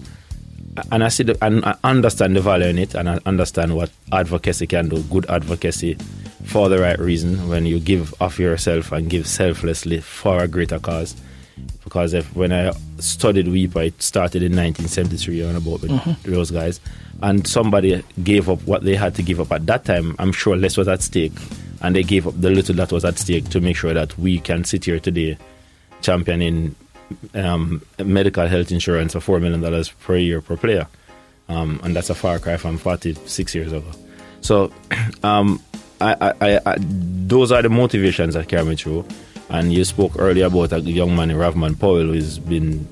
and 0.91 1.03
I 1.03 1.09
see 1.09 1.23
the, 1.23 1.37
and 1.43 1.65
I 1.65 1.75
understand 1.83 2.35
the 2.35 2.41
value 2.41 2.67
in 2.67 2.77
it, 2.77 2.95
and 2.95 3.09
I 3.09 3.19
understand 3.25 3.75
what 3.75 3.91
advocacy 4.11 4.67
can 4.67 4.89
do. 4.89 5.01
Good 5.03 5.29
advocacy 5.29 5.97
for 6.45 6.69
the 6.69 6.79
right 6.79 6.99
reason 6.99 7.49
when 7.49 7.65
you 7.65 7.79
give 7.79 8.13
of 8.21 8.39
yourself 8.39 8.91
and 8.91 9.09
give 9.09 9.27
selflessly 9.27 9.99
for 10.01 10.43
a 10.43 10.47
greater 10.47 10.79
cause. 10.79 11.15
Because 11.83 12.13
if 12.13 12.35
when 12.35 12.51
I 12.51 12.71
studied 12.99 13.47
WIPA, 13.47 13.87
it 13.87 14.01
started 14.01 14.43
in 14.43 14.51
1973 14.51 15.43
on 15.45 15.55
about 15.55 15.81
with 15.81 15.91
mm-hmm. 15.91 16.31
those 16.31 16.51
guys, 16.51 16.79
and 17.21 17.47
somebody 17.47 18.03
gave 18.23 18.49
up 18.49 18.61
what 18.63 18.83
they 18.83 18.95
had 18.95 19.15
to 19.15 19.23
give 19.23 19.39
up 19.39 19.51
at 19.51 19.65
that 19.65 19.85
time. 19.85 20.15
I'm 20.19 20.31
sure 20.31 20.55
less 20.55 20.77
was 20.77 20.87
at 20.87 21.01
stake, 21.01 21.33
and 21.87 21.95
they 21.95 22.03
gave 22.03 22.27
up 22.27 22.33
the 22.41 22.49
little 22.49 22.75
that 22.75 22.91
was 22.91 23.05
at 23.05 23.17
stake 23.17 23.47
to 23.47 23.61
make 23.61 23.77
sure 23.77 23.93
that 23.93 24.17
we 24.17 24.41
can 24.41 24.65
sit 24.65 24.83
here 24.83 24.99
today, 24.99 25.37
championing 26.01 26.75
um, 27.33 27.81
medical 28.03 28.45
health 28.45 28.73
insurance 28.73 29.13
for 29.13 29.21
four 29.21 29.39
million 29.39 29.61
dollars 29.61 29.87
per 29.87 30.17
year 30.17 30.41
per 30.41 30.57
player, 30.57 30.85
um, 31.47 31.79
and 31.85 31.95
that's 31.95 32.09
a 32.09 32.15
far 32.15 32.39
cry 32.39 32.57
from 32.57 32.77
46 32.77 33.55
years 33.55 33.71
ago. 33.71 33.89
So, 34.41 34.73
um, 35.23 35.63
I, 36.01 36.33
I, 36.41 36.59
I, 36.65 36.75
those 36.77 37.53
are 37.53 37.61
the 37.61 37.69
motivations 37.69 38.33
that 38.33 38.49
carry 38.49 38.65
me 38.65 38.75
through. 38.75 39.05
And 39.49 39.71
you 39.71 39.85
spoke 39.85 40.11
earlier 40.19 40.47
about 40.47 40.73
a 40.73 40.81
young 40.81 41.15
man, 41.15 41.31
in 41.31 41.37
Rovman 41.37 41.79
Powell, 41.79 42.03
who's 42.03 42.37
been 42.37 42.85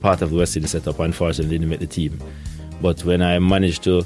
part 0.00 0.22
of 0.22 0.30
the 0.30 0.36
West 0.36 0.56
Indies 0.56 0.72
setup. 0.72 0.98
Unfortunately, 0.98 1.56
didn't 1.56 1.70
make 1.70 1.78
the 1.78 1.86
team. 1.86 2.20
But 2.82 3.04
when 3.04 3.22
I 3.22 3.38
managed 3.38 3.84
to 3.84 4.04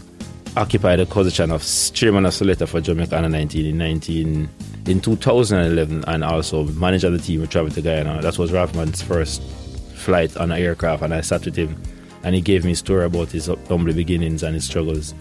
occupy 0.56 0.96
the 0.96 1.06
position 1.06 1.50
of 1.50 1.64
chairman 1.92 2.26
of 2.26 2.34
selector 2.34 2.66
for 2.66 2.80
Jamaica 2.80 3.16
under 3.16 3.28
19 3.28 3.66
in 3.66 3.78
19 3.78 4.48
in 4.86 5.00
2011 5.00 6.04
and 6.06 6.24
also 6.24 6.64
manager 6.64 7.08
of 7.08 7.14
the 7.14 7.18
team 7.18 7.40
with 7.40 7.50
travel 7.50 7.70
to 7.70 7.82
Guyana. 7.82 8.20
That 8.22 8.38
was 8.38 8.52
Rovman's 8.52 9.02
first 9.02 9.42
flight 9.94 10.36
on 10.36 10.52
an 10.52 10.58
aircraft 10.58 11.02
and 11.02 11.14
I 11.14 11.22
sat 11.22 11.44
with 11.44 11.56
him 11.56 11.80
and 12.22 12.34
he 12.34 12.40
gave 12.40 12.64
me 12.64 12.72
a 12.72 12.76
story 12.76 13.04
about 13.04 13.30
his 13.30 13.46
humble 13.46 13.92
beginnings 13.92 14.42
and 14.42 14.54
his 14.54 14.64
struggles. 14.64 15.14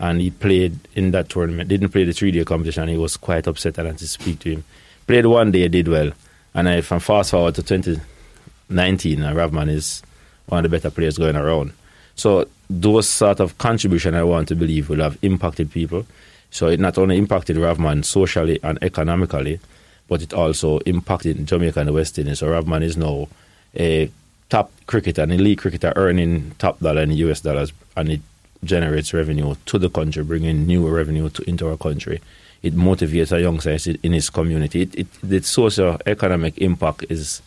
And 0.00 0.20
he 0.20 0.30
played 0.30 0.78
in 0.94 1.10
that 1.10 1.28
tournament, 1.28 1.68
didn't 1.68 1.88
play 1.88 2.04
the 2.04 2.12
three 2.12 2.30
day 2.30 2.44
competition. 2.44 2.88
He 2.88 2.96
was 2.96 3.16
quite 3.16 3.48
upset 3.48 3.78
and 3.78 3.88
I 3.88 3.90
had 3.90 3.98
to 3.98 4.08
speak 4.08 4.38
to 4.40 4.50
him. 4.50 4.64
Played 5.06 5.26
one 5.26 5.50
day, 5.50 5.66
did 5.68 5.88
well. 5.88 6.12
And 6.54 6.68
I, 6.68 6.82
from 6.82 7.00
fast 7.00 7.32
forward 7.32 7.56
to 7.56 7.62
2019, 7.62 9.22
uh, 9.22 9.32
Rovman 9.32 9.68
is 9.68 10.02
one 10.46 10.64
of 10.64 10.70
the 10.70 10.76
better 10.76 10.90
players 10.90 11.18
going 11.18 11.36
around. 11.36 11.72
So 12.14 12.48
those 12.70 13.08
sort 13.08 13.40
of 13.40 13.56
contribution 13.58 14.14
I 14.14 14.22
want 14.22 14.48
to 14.48 14.54
believe 14.54 14.88
will 14.88 15.00
have 15.00 15.18
impacted 15.22 15.70
people. 15.70 16.06
So 16.50 16.68
it 16.68 16.80
not 16.80 16.98
only 16.98 17.18
impacted 17.18 17.56
Rovman 17.56 18.04
socially 18.04 18.58
and 18.62 18.78
economically, 18.82 19.60
but 20.08 20.22
it 20.22 20.32
also 20.32 20.78
impacted 20.80 21.46
Jamaica 21.46 21.80
and 21.80 21.88
the 21.88 21.92
West 21.92 22.18
Indies. 22.18 22.38
So 22.38 22.48
Rovman 22.48 22.82
is 22.82 22.96
now 22.96 23.28
a 23.76 24.10
top 24.48 24.70
cricketer, 24.86 25.22
an 25.22 25.30
elite 25.30 25.58
cricketer 25.58 25.92
earning 25.96 26.52
top 26.58 26.80
dollar 26.80 27.02
in 27.02 27.12
US 27.12 27.40
dollars, 27.40 27.72
and 27.96 28.10
it 28.10 28.20
generates 28.64 29.12
revenue 29.12 29.54
to 29.66 29.78
the 29.78 29.90
country, 29.90 30.24
bringing 30.24 30.66
new 30.66 30.88
revenue 30.88 31.28
to, 31.30 31.48
into 31.48 31.68
our 31.68 31.76
country. 31.76 32.20
It 32.62 32.74
motivates 32.74 33.30
a 33.30 33.40
youngster 33.40 33.76
in 34.02 34.12
his 34.12 34.30
community. 34.30 34.82
It, 34.82 34.94
it, 34.94 35.06
the 35.22 35.42
socio-economic 35.42 36.58
impact 36.58 37.04
is 37.08 37.42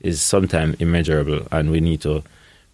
is 0.00 0.20
sometimes 0.20 0.76
immeasurable, 0.80 1.46
and 1.50 1.70
we 1.70 1.80
need 1.80 2.00
to 2.02 2.22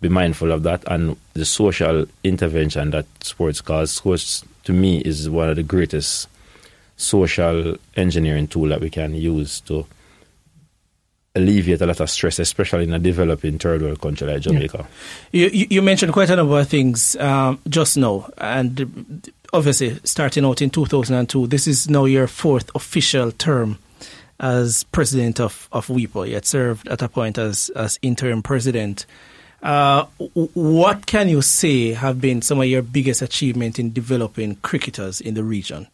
be 0.00 0.08
mindful 0.08 0.50
of 0.50 0.62
that 0.62 0.82
and 0.86 1.16
the 1.34 1.44
social 1.44 2.06
intervention 2.24 2.90
that 2.90 3.06
sports 3.22 3.60
cause. 3.60 3.90
Sports, 3.90 4.44
to 4.64 4.72
me, 4.72 5.00
is 5.00 5.28
one 5.28 5.48
of 5.48 5.56
the 5.56 5.62
greatest 5.62 6.28
social 6.96 7.76
engineering 7.96 8.46
tool 8.46 8.68
that 8.68 8.80
we 8.80 8.90
can 8.90 9.14
use 9.14 9.60
to 9.62 9.86
alleviate 11.34 11.80
a 11.80 11.86
lot 11.86 12.00
of 12.00 12.10
stress, 12.10 12.38
especially 12.38 12.84
in 12.84 12.92
a 12.92 12.98
developing 12.98 13.58
third 13.58 13.82
world 13.82 14.00
country 14.00 14.26
like 14.26 14.42
Jamaica. 14.42 14.86
Yeah. 15.32 15.48
You, 15.48 15.66
you, 15.70 15.82
mentioned 15.82 16.12
quite 16.12 16.30
a 16.30 16.36
number 16.36 16.58
of 16.58 16.68
things 16.68 17.16
um, 17.16 17.60
just 17.68 17.96
now, 17.96 18.28
and 18.38 19.30
obviously, 19.52 19.98
starting 20.04 20.44
out 20.44 20.60
in 20.62 20.70
2002, 20.70 21.46
this 21.46 21.66
is 21.66 21.88
now 21.88 22.04
your 22.04 22.26
fourth 22.26 22.70
official 22.74 23.32
term 23.32 23.78
as 24.40 24.84
president 24.84 25.38
of, 25.38 25.68
of 25.70 25.86
WIPA. 25.86 26.28
You 26.28 26.34
had 26.34 26.46
served 26.46 26.88
at 26.88 27.02
a 27.02 27.08
point 27.08 27.38
as, 27.38 27.70
as 27.70 27.98
interim 28.02 28.42
president. 28.42 29.06
Uh, 29.62 30.04
what 30.54 31.06
can 31.06 31.28
you 31.28 31.42
say 31.42 31.92
have 31.92 32.20
been 32.20 32.40
some 32.42 32.60
of 32.60 32.66
your 32.66 32.82
biggest 32.82 33.22
achievements 33.22 33.78
in 33.78 33.92
developing 33.92 34.56
cricketers 34.56 35.20
in 35.20 35.34
the 35.34 35.44
region? 35.44 35.86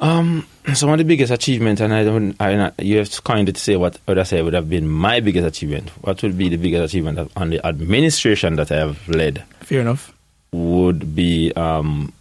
Um, 0.00 0.46
some 0.72 0.90
of 0.90 0.98
the 0.98 1.04
biggest 1.04 1.32
achievement, 1.32 1.80
and 1.80 1.94
I 1.94 2.02
don't, 2.02 2.34
I, 2.40 2.72
you 2.80 2.98
have 2.98 3.10
to 3.10 3.22
kind 3.22 3.48
of 3.48 3.56
say 3.56 3.76
what 3.76 3.98
would 4.08 4.18
I 4.18 4.24
say 4.24 4.42
would 4.42 4.54
have 4.54 4.68
been 4.68 4.88
my 4.88 5.20
biggest 5.20 5.46
achievement. 5.46 5.90
What 6.00 6.22
would 6.22 6.36
be 6.36 6.48
the 6.48 6.56
biggest 6.56 6.92
achievement 6.92 7.30
on 7.36 7.50
the 7.50 7.64
administration 7.64 8.56
that 8.56 8.72
I 8.72 8.76
have 8.76 9.08
led? 9.08 9.44
Fair 9.60 9.80
enough. 9.80 10.12
Would 10.52 11.14
be 11.14 11.52
um, 11.52 12.12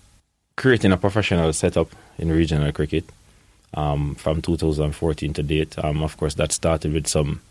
creating 0.56 0.92
a 0.92 0.98
professional 0.98 1.52
setup 1.54 1.90
in 2.20 2.32
regional 2.32 2.72
cricket 2.72 3.06
um, 3.74 4.16
from 4.16 4.42
2014 4.42 5.34
to 5.34 5.44
date. 5.44 5.84
Um, 5.84 6.04
of 6.04 6.18
course, 6.18 6.36
that 6.36 6.52
started 6.52 6.94
with 6.94 7.08
some 7.08 7.42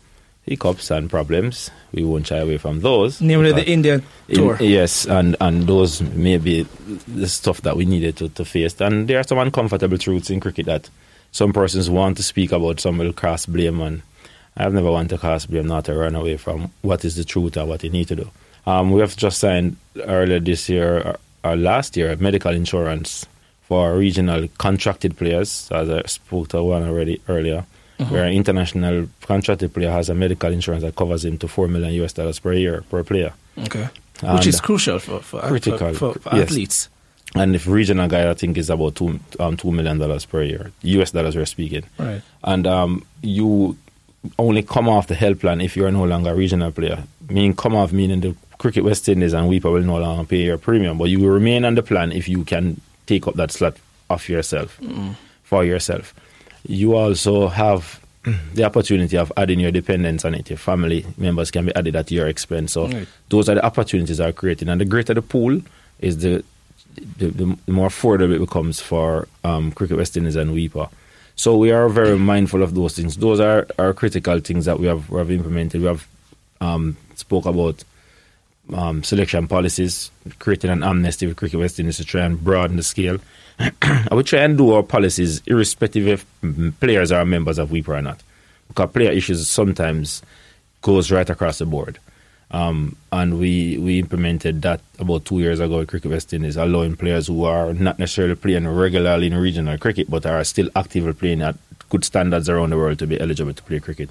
hiccups 0.45 0.91
and 0.91 1.09
problems. 1.09 1.71
We 1.93 2.03
won't 2.03 2.27
shy 2.27 2.37
away 2.37 2.57
from 2.57 2.81
those. 2.81 3.21
Namely, 3.21 3.53
the 3.53 3.65
Indian 3.65 4.03
tour. 4.31 4.57
In, 4.57 4.69
yes, 4.69 5.05
and, 5.05 5.35
and 5.39 5.63
those 5.63 6.01
may 6.01 6.37
be 6.37 6.63
the 7.07 7.27
stuff 7.27 7.61
that 7.61 7.77
we 7.77 7.85
needed 7.85 8.17
to, 8.17 8.29
to 8.29 8.45
face. 8.45 8.79
And 8.81 9.07
there 9.07 9.19
are 9.19 9.23
some 9.23 9.37
uncomfortable 9.37 9.97
truths 9.97 10.29
in 10.29 10.39
cricket 10.39 10.65
that 10.65 10.89
some 11.31 11.53
persons 11.53 11.89
want 11.89 12.17
to 12.17 12.23
speak 12.23 12.51
about, 12.51 12.79
some 12.79 12.97
will 12.97 13.13
cast 13.13 13.51
blame. 13.51 13.79
And 13.81 14.01
I've 14.57 14.73
never 14.73 14.91
wanted 14.91 15.09
to 15.09 15.17
cast 15.17 15.49
blame, 15.49 15.67
not 15.67 15.85
to 15.85 15.95
run 15.95 16.15
away 16.15 16.37
from 16.37 16.71
what 16.81 17.05
is 17.05 17.15
the 17.15 17.23
truth 17.23 17.57
and 17.57 17.69
what 17.69 17.83
you 17.83 17.89
need 17.89 18.09
to 18.09 18.15
do. 18.15 18.29
Um, 18.65 18.91
we 18.91 19.01
have 19.01 19.15
just 19.15 19.39
signed 19.39 19.77
earlier 20.01 20.39
this 20.39 20.69
year, 20.69 20.99
or, 20.99 21.17
or 21.43 21.55
last 21.55 21.97
year, 21.97 22.15
medical 22.17 22.53
insurance 22.53 23.25
for 23.63 23.95
regional 23.95 24.47
contracted 24.57 25.17
players, 25.17 25.69
as 25.71 25.89
I 25.89 26.03
spoke 26.03 26.49
to 26.49 26.63
one 26.63 26.83
already 26.83 27.21
earlier 27.27 27.65
mm-hmm. 28.03 28.13
where 28.13 28.25
an 28.25 28.33
international 28.33 29.07
contracted 29.21 29.73
player 29.73 29.91
has 29.91 30.09
a 30.09 30.15
medical 30.15 30.51
insurance 30.51 30.83
that 30.83 30.95
covers 30.95 31.25
him 31.25 31.37
to 31.37 31.47
four 31.47 31.67
million 31.67 31.93
US 32.03 32.13
dollars 32.13 32.39
per 32.39 32.53
year 32.53 32.83
per 32.89 33.03
player. 33.03 33.33
Okay, 33.59 33.87
and 34.21 34.37
which 34.37 34.47
is 34.47 34.61
crucial 34.61 34.99
for 34.99 35.19
for, 35.19 35.41
critical, 35.41 35.93
for, 35.93 36.13
for 36.13 36.35
yes. 36.35 36.49
athletes. 36.49 36.89
And 37.35 37.55
if 37.55 37.65
regional 37.65 38.07
guy, 38.07 38.29
I 38.29 38.33
think 38.35 38.57
is 38.57 38.69
about 38.69 38.95
two 38.95 39.19
um, 39.39 39.57
two 39.57 39.71
million 39.71 39.97
dollars 39.97 40.25
per 40.25 40.43
year, 40.43 40.71
US 40.81 41.11
dollars 41.11 41.35
we're 41.35 41.45
speaking. 41.45 41.83
Right. 41.97 42.21
And 42.43 42.67
um, 42.67 43.05
you 43.21 43.77
only 44.39 44.63
come 44.63 44.87
off 44.87 45.07
the 45.07 45.15
health 45.15 45.39
plan 45.39 45.61
if 45.61 45.75
you 45.75 45.85
are 45.85 45.91
no 45.91 46.03
longer 46.03 46.31
a 46.31 46.35
regional 46.35 46.71
player. 46.71 47.03
Meaning 47.29 47.55
come 47.55 47.75
off 47.75 47.91
meaning 47.91 48.21
the 48.21 48.35
Cricket 48.57 48.83
West 48.83 49.09
Indies 49.09 49.33
and 49.33 49.49
WIPA 49.49 49.71
will 49.71 49.81
no 49.81 49.97
longer 49.97 50.25
pay 50.25 50.43
your 50.43 50.57
premium, 50.57 50.97
but 50.97 51.05
you 51.05 51.19
will 51.19 51.29
remain 51.29 51.65
on 51.65 51.75
the 51.75 51.83
plan 51.83 52.11
if 52.11 52.29
you 52.29 52.45
can 52.45 52.79
take 53.05 53.27
up 53.27 53.35
that 53.35 53.51
slot 53.51 53.75
off 54.09 54.29
yourself 54.29 54.77
mm. 54.79 55.15
for 55.43 55.65
yourself 55.65 56.13
you 56.65 56.95
also 56.95 57.47
have 57.47 57.99
the 58.53 58.63
opportunity 58.63 59.17
of 59.17 59.31
adding 59.35 59.59
your 59.59 59.71
dependents 59.71 60.23
on 60.23 60.33
it. 60.33 60.49
Your 60.49 60.57
family 60.57 61.05
members 61.17 61.51
can 61.51 61.65
be 61.65 61.75
added 61.75 61.95
at 61.95 62.09
your 62.09 62.27
expense. 62.27 62.73
So 62.73 62.87
right. 62.87 63.07
those 63.29 63.49
are 63.49 63.55
the 63.55 63.65
opportunities 63.65 64.19
are 64.19 64.31
created. 64.31 64.69
And 64.69 64.79
the 64.79 64.85
greater 64.85 65.13
the 65.13 65.21
pool 65.21 65.61
is 65.99 66.19
the 66.19 66.43
the, 67.17 67.27
the 67.27 67.71
more 67.71 67.87
affordable 67.87 68.35
it 68.35 68.39
becomes 68.39 68.79
for 68.79 69.27
um, 69.43 69.71
Cricket 69.71 69.97
West 69.97 70.15
Indies 70.15 70.35
and 70.35 70.51
WIPA. 70.51 70.89
So 71.35 71.57
we 71.57 71.71
are 71.71 71.89
very 71.89 72.17
mindful 72.19 72.61
of 72.61 72.75
those 72.75 72.95
things. 72.95 73.17
Those 73.17 73.39
are, 73.39 73.67
are 73.79 73.93
critical 73.93 74.39
things 74.39 74.65
that 74.65 74.79
we 74.79 74.85
have, 74.85 75.09
we 75.09 75.17
have 75.17 75.31
implemented. 75.31 75.81
We 75.81 75.87
have 75.87 76.07
um, 76.61 76.95
spoke 77.15 77.47
about 77.47 77.83
um, 78.71 79.03
selection 79.03 79.47
policies, 79.47 80.11
creating 80.39 80.69
an 80.69 80.83
amnesty 80.83 81.25
with 81.25 81.37
Cricket 81.37 81.59
West 81.59 81.79
Indies 81.79 81.97
to 81.97 82.05
try 82.05 82.21
and 82.21 82.41
broaden 82.41 82.77
the 82.77 82.83
scale. 82.83 83.17
I 83.81 84.09
would 84.11 84.25
try 84.25 84.39
and 84.39 84.57
do 84.57 84.71
our 84.71 84.83
policies 84.83 85.41
irrespective 85.45 86.07
if 86.07 86.79
players 86.79 87.11
are 87.11 87.25
members 87.25 87.57
of 87.57 87.69
WIPA 87.69 87.87
or 87.89 88.01
not. 88.01 88.21
Because 88.67 88.91
player 88.91 89.11
issues 89.11 89.47
sometimes 89.47 90.21
goes 90.81 91.11
right 91.11 91.29
across 91.29 91.59
the 91.59 91.65
board. 91.65 91.99
Um, 92.51 92.95
and 93.11 93.39
we, 93.39 93.79
we 93.79 93.97
implemented 93.97 94.61
that 94.61 94.81
about 94.99 95.25
two 95.25 95.39
years 95.39 95.59
ago 95.59 95.81
at 95.81 95.87
Cricket 95.87 96.11
West 96.11 96.33
Indies, 96.33 96.55
allowing 96.55 96.95
players 96.95 97.27
who 97.27 97.45
are 97.45 97.73
not 97.73 97.97
necessarily 97.97 98.35
playing 98.35 98.67
regularly 98.67 99.27
in 99.27 99.35
regional 99.35 99.77
cricket 99.77 100.09
but 100.09 100.25
are 100.25 100.43
still 100.43 100.69
actively 100.75 101.13
playing 101.13 101.41
at 101.41 101.55
good 101.89 102.05
standards 102.05 102.49
around 102.49 102.69
the 102.69 102.77
world 102.77 102.99
to 102.99 103.07
be 103.07 103.19
eligible 103.19 103.53
to 103.53 103.63
play 103.63 103.79
cricket. 103.79 104.09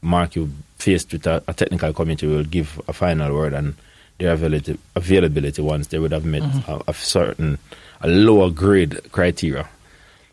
Mark, 0.00 0.36
you 0.36 0.50
faced 0.76 1.12
with 1.12 1.26
a, 1.26 1.42
a 1.46 1.54
technical 1.54 1.92
committee 1.92 2.26
will 2.26 2.44
give 2.44 2.80
a 2.88 2.92
final 2.92 3.34
word 3.34 3.52
and 3.52 3.74
their 4.18 4.32
availability, 4.32 4.78
availability 4.96 5.62
once 5.62 5.88
they 5.88 5.98
would 5.98 6.12
have 6.12 6.24
met 6.24 6.42
mm-hmm. 6.42 6.72
a, 6.72 6.82
a, 6.88 6.94
certain 6.94 7.58
a 8.02 8.08
lower 8.08 8.50
grade 8.50 9.00
criteria. 9.12 9.68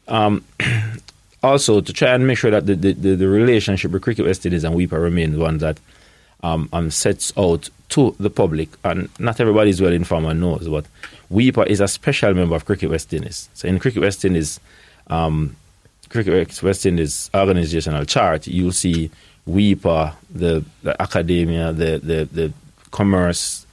Um, 0.07 0.43
also, 1.43 1.81
to 1.81 1.93
try 1.93 2.13
and 2.13 2.27
make 2.27 2.38
sure 2.38 2.51
that 2.51 2.65
the, 2.65 2.75
the, 2.75 2.93
the, 2.93 3.15
the 3.15 3.27
relationship 3.27 3.91
with 3.91 4.01
Cricket 4.01 4.25
West 4.25 4.45
Indies 4.45 4.63
and 4.63 4.75
WIPA 4.75 5.01
remains 5.01 5.38
one 5.38 5.59
that 5.59 5.79
um, 6.43 6.69
um, 6.73 6.91
sets 6.91 7.31
out 7.38 7.69
to 7.89 8.15
the 8.19 8.29
public, 8.29 8.69
and 8.83 9.09
not 9.19 9.39
everybody 9.39 9.69
is 9.69 9.81
well 9.81 9.91
informed 9.91 10.27
and 10.27 10.39
knows, 10.39 10.67
but 10.67 10.85
WIPA 11.31 11.67
is 11.67 11.79
a 11.79 11.88
special 11.88 12.33
member 12.33 12.55
of 12.55 12.65
Cricket 12.65 12.89
West 12.89 13.13
Indies. 13.13 13.49
So 13.53 13.67
in 13.67 13.79
Cricket 13.79 14.01
West 14.01 14.25
Indies, 14.25 14.59
um, 15.07 15.55
Cricket 16.09 16.61
West 16.63 16.85
Indies 16.85 17.29
organizational 17.33 18.05
chart, 18.05 18.47
you'll 18.47 18.71
see 18.71 19.11
WIPA, 19.47 20.15
the, 20.29 20.63
the 20.83 20.99
academia, 21.01 21.71
the, 21.71 21.99
the, 21.99 22.29
the 22.31 22.53
commerce, 22.91 23.65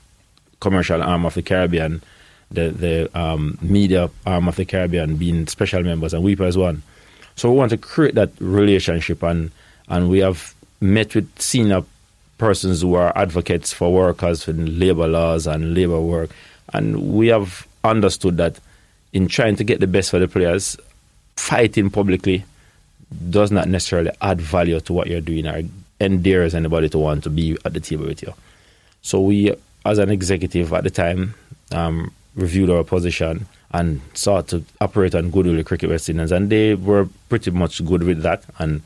commercial 0.60 1.02
arm 1.02 1.24
of 1.24 1.34
the 1.34 1.42
Caribbean, 1.42 2.02
the, 2.50 2.70
the 2.70 3.18
um, 3.18 3.58
media 3.60 4.10
arm 4.24 4.48
of 4.48 4.56
the 4.56 4.64
Caribbean 4.64 5.16
being 5.16 5.46
special 5.46 5.82
members, 5.82 6.14
and 6.14 6.24
WIPA 6.24 6.46
as 6.46 6.58
one. 6.58 6.82
So 7.34 7.50
we 7.50 7.58
want 7.58 7.70
to 7.70 7.76
create 7.76 8.14
that 8.14 8.30
relationship, 8.40 9.22
and, 9.22 9.50
and 9.88 10.08
we 10.08 10.20
have 10.20 10.54
met 10.80 11.14
with 11.14 11.30
senior 11.40 11.82
persons 12.38 12.82
who 12.82 12.94
are 12.94 13.16
advocates 13.16 13.72
for 13.72 13.92
workers 13.92 14.46
in 14.48 14.78
labor 14.78 15.08
laws 15.08 15.46
and 15.46 15.74
labor 15.74 16.00
work. 16.00 16.30
And 16.72 17.14
we 17.14 17.28
have 17.28 17.66
understood 17.84 18.36
that 18.38 18.58
in 19.12 19.28
trying 19.28 19.56
to 19.56 19.64
get 19.64 19.80
the 19.80 19.86
best 19.86 20.10
for 20.10 20.18
the 20.18 20.28
players, 20.28 20.76
fighting 21.36 21.90
publicly 21.90 22.44
does 23.30 23.50
not 23.50 23.68
necessarily 23.68 24.10
add 24.20 24.40
value 24.40 24.80
to 24.80 24.92
what 24.92 25.06
you're 25.06 25.20
doing 25.20 25.46
or 25.46 25.62
endears 26.00 26.54
anybody 26.54 26.88
to 26.88 26.98
want 26.98 27.24
to 27.24 27.30
be 27.30 27.56
at 27.64 27.72
the 27.72 27.80
table 27.80 28.06
with 28.06 28.22
you. 28.22 28.34
So 29.02 29.20
we, 29.20 29.54
as 29.84 29.98
an 29.98 30.10
executive 30.10 30.72
at 30.72 30.84
the 30.84 30.90
time, 30.90 31.34
um, 31.72 32.12
reviewed 32.36 32.70
our 32.70 32.84
position 32.84 33.46
and 33.72 34.00
sought 34.14 34.48
to 34.48 34.64
operate 34.80 35.14
on 35.14 35.30
goodwill 35.30 35.56
with 35.56 35.66
Cricket 35.66 35.90
West 35.90 36.08
Indies, 36.08 36.32
and 36.32 36.50
they 36.50 36.74
were 36.74 37.08
pretty 37.28 37.50
much 37.50 37.84
good 37.84 38.02
with 38.04 38.22
that. 38.22 38.44
And 38.58 38.82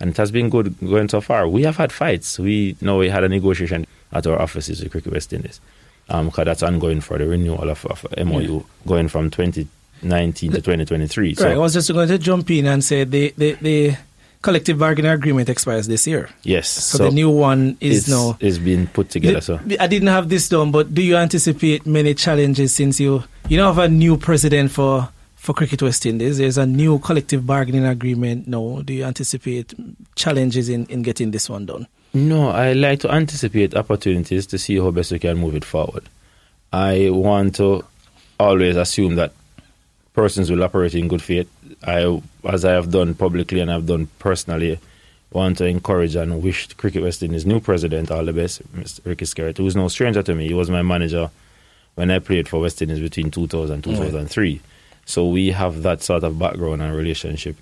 and 0.00 0.10
it 0.10 0.16
has 0.16 0.30
been 0.30 0.50
good 0.50 0.78
going 0.80 1.08
so 1.08 1.20
far. 1.20 1.48
We 1.48 1.62
have 1.62 1.76
had 1.76 1.92
fights. 1.92 2.38
We 2.38 2.76
you 2.80 2.86
know 2.86 2.98
we 2.98 3.08
had 3.08 3.24
a 3.24 3.28
negotiation 3.28 3.86
at 4.12 4.26
our 4.26 4.40
offices 4.40 4.82
with 4.82 4.90
Cricket 4.92 5.12
West 5.12 5.32
Indies, 5.32 5.60
um, 6.08 6.26
because 6.26 6.46
that's 6.46 6.62
ongoing 6.62 7.00
for 7.00 7.18
the 7.18 7.26
renewal 7.26 7.70
of, 7.70 7.86
of 7.86 8.04
MOU 8.16 8.56
yeah. 8.56 8.62
going 8.86 9.08
from 9.08 9.30
2019 9.30 10.50
to 10.50 10.56
2023. 10.56 11.34
So 11.34 11.44
right, 11.44 11.54
I 11.54 11.58
was 11.58 11.74
just 11.74 11.92
going 11.92 12.08
to 12.08 12.18
jump 12.18 12.50
in 12.50 12.66
and 12.66 12.82
say 12.82 13.04
the 13.04 13.32
the, 13.36 13.52
the 13.60 13.96
collective 14.44 14.78
bargaining 14.78 15.10
agreement 15.10 15.48
expires 15.48 15.88
this 15.88 16.06
year. 16.06 16.28
Yes. 16.44 16.68
So, 16.68 16.98
so 16.98 17.04
the 17.04 17.10
new 17.10 17.30
one 17.30 17.76
is 17.80 18.08
now 18.08 18.36
is 18.38 18.58
being 18.58 18.86
put 18.86 19.10
together. 19.10 19.40
The, 19.40 19.42
so 19.42 19.60
I 19.80 19.88
didn't 19.88 20.08
have 20.08 20.28
this 20.28 20.48
done, 20.48 20.70
but 20.70 20.94
do 20.94 21.02
you 21.02 21.16
anticipate 21.16 21.86
many 21.86 22.14
challenges 22.14 22.74
since 22.74 23.00
you 23.00 23.24
you 23.48 23.56
know 23.56 23.66
have 23.66 23.78
a 23.78 23.88
new 23.88 24.16
president 24.16 24.70
for 24.70 25.08
for 25.44 25.52
Cricket 25.52 25.82
West 25.82 26.06
Indies. 26.06 26.38
There's 26.38 26.56
a 26.56 26.64
new 26.64 26.98
collective 27.00 27.46
bargaining 27.46 27.84
agreement 27.84 28.48
now. 28.48 28.80
Do 28.82 28.94
you 28.94 29.04
anticipate 29.04 29.74
challenges 30.14 30.70
in, 30.70 30.86
in 30.86 31.02
getting 31.02 31.32
this 31.32 31.50
one 31.50 31.66
done? 31.66 31.86
No, 32.14 32.48
I 32.48 32.72
like 32.72 33.00
to 33.00 33.12
anticipate 33.12 33.74
opportunities 33.74 34.46
to 34.46 34.58
see 34.58 34.78
how 34.78 34.90
best 34.90 35.12
we 35.12 35.18
can 35.18 35.36
move 35.36 35.54
it 35.54 35.64
forward. 35.64 36.04
I 36.72 37.10
want 37.10 37.56
to 37.56 37.84
always 38.40 38.76
assume 38.76 39.16
that 39.16 39.32
persons 40.14 40.50
will 40.50 40.62
operate 40.64 40.94
in 40.94 41.08
good 41.08 41.20
faith. 41.20 41.50
I, 41.84 42.20
as 42.44 42.64
I 42.64 42.72
have 42.72 42.90
done 42.90 43.14
publicly 43.14 43.60
and 43.60 43.70
I've 43.70 43.86
done 43.86 44.08
personally, 44.18 44.78
want 45.30 45.58
to 45.58 45.66
encourage 45.66 46.14
and 46.14 46.42
wish 46.42 46.72
Cricket 46.74 47.02
West 47.02 47.22
Indies' 47.22 47.44
new 47.44 47.60
president 47.60 48.10
all 48.10 48.24
the 48.24 48.32
best, 48.32 48.62
Mr. 48.74 49.04
Ricky 49.04 49.24
Skerritt, 49.24 49.58
who 49.58 49.66
is 49.66 49.76
no 49.76 49.88
stranger 49.88 50.22
to 50.22 50.34
me. 50.34 50.46
He 50.46 50.54
was 50.54 50.70
my 50.70 50.82
manager 50.82 51.30
when 51.96 52.10
I 52.10 52.20
played 52.20 52.48
for 52.48 52.60
West 52.60 52.80
Indies 52.80 53.00
between 53.00 53.30
2000 53.30 53.74
and 53.74 53.84
2003. 53.84 54.60
So 55.06 55.28
we 55.28 55.50
have 55.50 55.82
that 55.82 56.02
sort 56.02 56.24
of 56.24 56.38
background 56.38 56.82
and 56.82 56.96
relationship. 56.96 57.56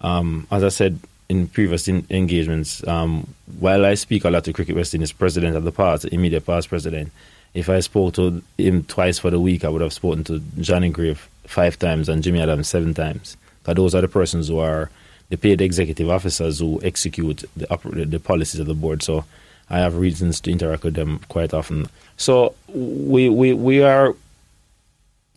Um, 0.00 0.46
as 0.50 0.62
I 0.62 0.68
said 0.68 0.98
in 1.28 1.48
previous 1.48 1.88
in- 1.88 2.06
engagements, 2.10 2.86
um, 2.86 3.26
while 3.58 3.84
I 3.84 3.94
speak 3.94 4.24
a 4.24 4.30
lot 4.30 4.44
to 4.44 4.52
Cricket 4.52 4.76
West 4.76 4.94
Indies 4.94 5.12
president 5.12 5.56
of 5.56 5.64
the 5.64 5.72
past, 5.72 6.04
immediate 6.06 6.46
past 6.46 6.68
president, 6.68 7.10
if 7.54 7.68
I 7.68 7.80
spoke 7.80 8.14
to 8.14 8.42
him 8.58 8.84
twice 8.84 9.18
for 9.18 9.30
the 9.30 9.40
week, 9.40 9.64
I 9.64 9.68
would 9.68 9.80
have 9.80 9.92
spoken 9.92 10.24
to 10.24 10.40
Johnny 10.60 10.90
Grave 10.90 11.28
five 11.46 11.78
times 11.78 12.08
and 12.08 12.22
Jimmy 12.22 12.40
Adams 12.40 12.68
seven 12.68 12.94
times. 12.94 13.36
Because 13.64 13.76
those 13.76 13.94
are 13.94 14.00
the 14.00 14.08
persons 14.08 14.48
who 14.48 14.58
are 14.58 14.90
the 15.30 15.36
paid 15.36 15.60
executive 15.60 16.10
officers 16.10 16.58
who 16.58 16.80
execute 16.82 17.44
the, 17.56 17.66
the 18.06 18.20
policies 18.20 18.60
of 18.60 18.66
the 18.66 18.74
board. 18.74 19.02
So 19.02 19.24
I 19.70 19.78
have 19.78 19.96
reasons 19.96 20.40
to 20.42 20.52
interact 20.52 20.84
with 20.84 20.94
them 20.94 21.20
quite 21.28 21.54
often. 21.54 21.88
So 22.16 22.54
we 22.68 23.28
we, 23.28 23.54
we 23.54 23.82
are 23.82 24.14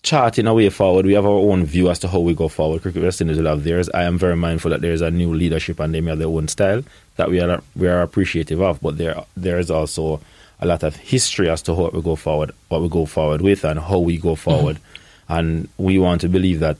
charting 0.03 0.47
a 0.47 0.53
way 0.53 0.69
forward. 0.69 1.05
We 1.05 1.13
have 1.13 1.25
our 1.25 1.31
own 1.31 1.65
view 1.65 1.89
as 1.89 1.99
to 1.99 2.07
how 2.07 2.19
we 2.19 2.33
go 2.33 2.47
forward. 2.47 2.81
Cricket 2.81 3.03
West 3.03 3.21
Indies 3.21 3.37
will 3.37 3.47
have 3.47 3.63
theirs. 3.63 3.89
I 3.93 4.03
am 4.03 4.17
very 4.17 4.35
mindful 4.35 4.71
that 4.71 4.81
there 4.81 4.93
is 4.93 5.01
a 5.01 5.11
new 5.11 5.33
leadership 5.33 5.79
and 5.79 5.93
they 5.93 6.01
may 6.01 6.11
have 6.11 6.19
their 6.19 6.27
own 6.27 6.47
style 6.47 6.83
that 7.15 7.29
we 7.29 7.39
are 7.39 7.61
we 7.75 7.87
are 7.87 8.01
appreciative 8.01 8.61
of. 8.61 8.81
But 8.81 8.97
there 8.97 9.23
there 9.35 9.59
is 9.59 9.71
also 9.71 10.21
a 10.59 10.65
lot 10.65 10.83
of 10.83 10.95
history 10.95 11.49
as 11.49 11.61
to 11.63 11.73
what 11.73 11.93
we 11.93 12.01
go 12.01 12.15
forward, 12.15 12.51
what 12.69 12.81
we 12.81 12.89
go 12.89 13.05
forward 13.05 13.41
with, 13.41 13.63
and 13.63 13.79
how 13.79 13.99
we 13.99 14.17
go 14.17 14.35
forward. 14.35 14.77
Mm-hmm. 14.77 15.33
And 15.33 15.69
we 15.77 15.99
want 15.99 16.21
to 16.21 16.29
believe 16.29 16.59
that 16.61 16.77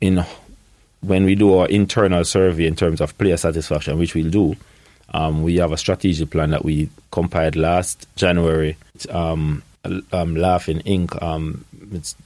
in 0.00 0.24
when 1.00 1.24
we 1.24 1.34
do 1.34 1.54
our 1.54 1.68
internal 1.68 2.24
survey 2.24 2.66
in 2.66 2.74
terms 2.74 3.00
of 3.00 3.16
player 3.18 3.36
satisfaction, 3.36 3.98
which 3.98 4.14
we'll 4.14 4.30
do, 4.30 4.56
um, 5.14 5.42
we 5.42 5.56
have 5.56 5.72
a 5.72 5.76
strategy 5.76 6.26
plan 6.26 6.50
that 6.50 6.64
we 6.64 6.90
compiled 7.10 7.56
last 7.56 8.06
January. 8.16 8.76
Um, 9.10 9.62
um, 10.12 10.36
Laughing 10.36 10.80
Inc. 10.80 11.22
Um, 11.22 11.64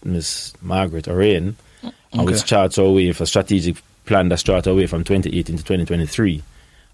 Miss 0.05 0.53
Margaret 0.63 1.05
Orain, 1.05 1.55
okay. 1.85 2.25
which 2.25 2.45
charts 2.45 2.79
our 2.79 2.91
way 2.91 3.13
for 3.13 3.27
strategic 3.27 3.77
plan 4.07 4.29
that 4.29 4.39
starts 4.39 4.67
our 4.67 4.75
way 4.75 4.87
from 4.87 5.05
2018 5.05 5.57
to 5.57 5.63
2023. 5.63 6.43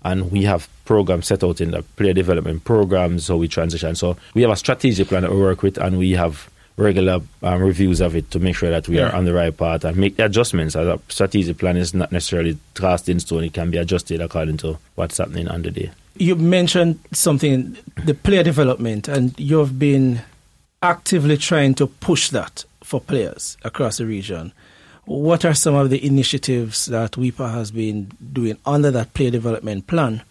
And 0.05 0.31
we 0.31 0.45
have 0.45 0.69
programs 0.85 1.27
set 1.27 1.43
out 1.43 1.61
in 1.61 1.73
the 1.73 1.83
player 1.83 2.13
development 2.13 2.65
programs, 2.65 3.27
so 3.27 3.37
we 3.37 3.49
transition. 3.49 3.95
So 3.95 4.17
we 4.35 4.43
have 4.43 4.51
a 4.51 4.57
strategic 4.57 5.09
plan 5.09 5.23
that 5.23 5.33
we 5.33 5.41
work 5.41 5.63
with, 5.63 5.79
and 5.79 5.99
we 5.99 6.13
have 6.13 6.49
regular 6.79 7.21
um, 7.43 7.61
reviews 7.61 8.01
of 8.01 8.17
it 8.17 8.31
to 8.31 8.39
make 8.39 8.57
sure 8.57 8.71
that 8.71 8.89
we 8.89 8.97
yeah. 8.97 9.09
are 9.09 9.15
on 9.15 9.25
the 9.25 9.35
right 9.35 9.55
path 9.55 9.85
and 9.85 9.97
make 9.97 10.17
the 10.17 10.25
adjustments. 10.25 10.77
As 10.77 10.87
a 10.87 10.99
strategic 11.09 11.59
plan 11.59 11.77
is 11.77 11.93
not 11.93 12.13
necessarily 12.13 12.57
cast 12.75 13.09
in 13.09 13.21
stone; 13.21 13.45
it 13.45 13.53
can 13.53 13.71
be 13.71 13.79
adjusted 13.79 14.21
according 14.21 14.57
to 14.59 14.79
what's 14.95 15.19
happening 15.19 15.49
on 15.49 15.63
the 15.63 15.71
day. 15.71 15.91
You 16.17 16.37
mentioned 16.37 16.99
something, 17.13 17.77
the 18.05 18.15
player 18.15 18.43
development, 18.43 19.09
and 19.09 19.39
you've 19.39 19.79
been 19.79 20.23
actively 20.83 21.37
trying 21.37 21.75
to 21.75 21.87
push 21.87 22.31
that 22.31 22.65
for 22.83 23.01
players 23.01 23.57
across 23.65 23.99
the 23.99 24.07
region. 24.07 24.53
What 25.05 25.45
are 25.45 25.55
some 25.55 25.75
of 25.75 25.91
the 25.91 26.05
initiatives 26.05 26.87
that 26.87 27.13
WIPA 27.13 27.53
has 27.53 27.71
been 27.71 28.11
doing 28.33 28.59
under 28.67 28.91
that 28.91 29.15
player 29.15 29.31
development 29.31 29.87
plan? 29.87 30.23